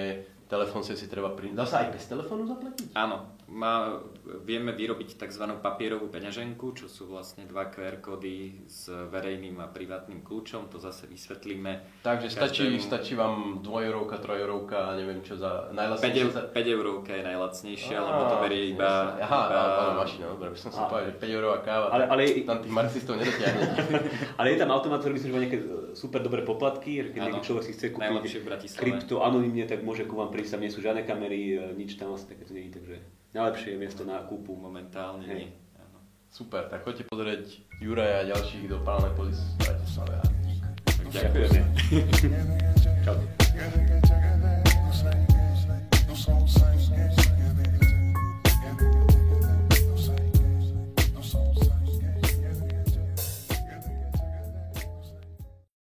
telefón 0.51 0.83
si 0.83 0.99
si 0.99 1.07
treba 1.07 1.31
pri... 1.31 1.55
Dá 1.55 1.63
sa 1.63 1.87
aj 1.87 1.95
bez 1.95 2.11
telefónu 2.11 2.43
zaplatiť? 2.43 2.91
Áno, 2.91 3.23
má, 3.47 4.03
vieme 4.43 4.75
vyrobiť 4.75 5.15
tzv. 5.15 5.47
papierovú 5.63 6.11
peňaženku, 6.11 6.75
čo 6.75 6.91
sú 6.91 7.07
vlastne 7.07 7.47
dva 7.47 7.71
QR 7.71 8.03
kódy 8.03 8.67
s 8.67 8.91
verejným 8.91 9.63
a 9.63 9.71
privátnym 9.71 10.19
kľúčom, 10.19 10.67
to 10.67 10.75
zase 10.75 11.07
vysvetlíme. 11.07 12.03
Takže 12.03 12.27
stačí, 12.27 12.67
Každému- 12.67 12.83
stačí 12.83 13.13
vám 13.15 13.63
dvojeurovka, 13.63 14.19
trojurovka, 14.19 14.99
neviem 14.99 15.23
čo 15.23 15.39
za 15.39 15.71
5, 15.71 15.79
najlacnejšie. 15.79 16.19
eur, 16.19 16.31
za... 16.35 16.41
5 16.51 16.75
eurovka 16.75 17.11
je 17.15 17.23
najlacnejšia, 17.23 17.95
Á, 17.95 18.03
lebo 18.03 18.21
to 18.27 18.35
berie 18.43 18.63
iba... 18.75 18.91
Aha, 19.23 19.39
iba... 19.47 19.59
áno, 19.87 19.91
mašina, 20.03 20.25
dobre, 20.35 20.51
by 20.51 20.59
som 20.59 20.69
si 20.69 20.81
povedal, 20.83 21.07
že 21.07 21.15
5 21.15 21.37
eurová 21.39 21.57
káva, 21.63 21.85
Ale- 21.95 22.07
ale- 22.11 22.43
tam 22.43 22.59
tých 22.59 22.73
marxistov 22.75 23.15
nedotiahne. 23.15 23.63
Ale 24.39 24.47
je 24.51 24.57
tam 24.57 24.69
automat, 24.71 24.99
ktorý 24.99 25.15
myslím, 25.15 25.29
že 25.29 25.35
má 25.35 25.41
nejaké 25.41 25.59
super 25.93 26.23
dobré 26.23 26.41
poplatky, 26.41 27.11
keď 27.11 27.21
ano, 27.21 27.43
človek 27.43 27.63
si 27.67 27.73
chce 27.75 27.93
kúpiť 27.93 28.43
krypto 28.77 29.21
anonimne, 29.21 29.65
tak 29.67 29.83
môže 29.85 30.07
ku 30.07 30.17
vám 30.17 30.31
prísť, 30.33 30.57
tam 30.57 30.61
nie 30.63 30.71
sú 30.71 30.79
žiadne 30.81 31.03
kamery, 31.03 31.57
e, 31.57 31.75
nič 31.77 31.95
tam 31.99 32.13
vlastne 32.13 32.33
takéto 32.35 32.55
nie 32.55 32.69
je, 32.69 32.81
takže 32.81 32.95
najlepšie 33.35 33.69
je 33.75 33.77
miesto 33.77 34.01
na 34.07 34.23
kúpu. 34.25 34.55
Momentálne 34.55 35.25
Hej. 35.27 35.37
nie. 35.37 35.49
Áno. 35.77 35.97
Super, 36.31 36.67
tak 36.71 36.83
choďte 36.87 37.07
pozrieť 37.07 37.43
Juraja 37.79 38.23
a 38.23 38.27
ďalších 38.29 38.67
do 38.71 38.77
Palme 38.81 39.11
Polis 39.15 39.39
v 39.59 39.71
Ďakujeme. 41.11 41.59
Čau. 43.03 43.19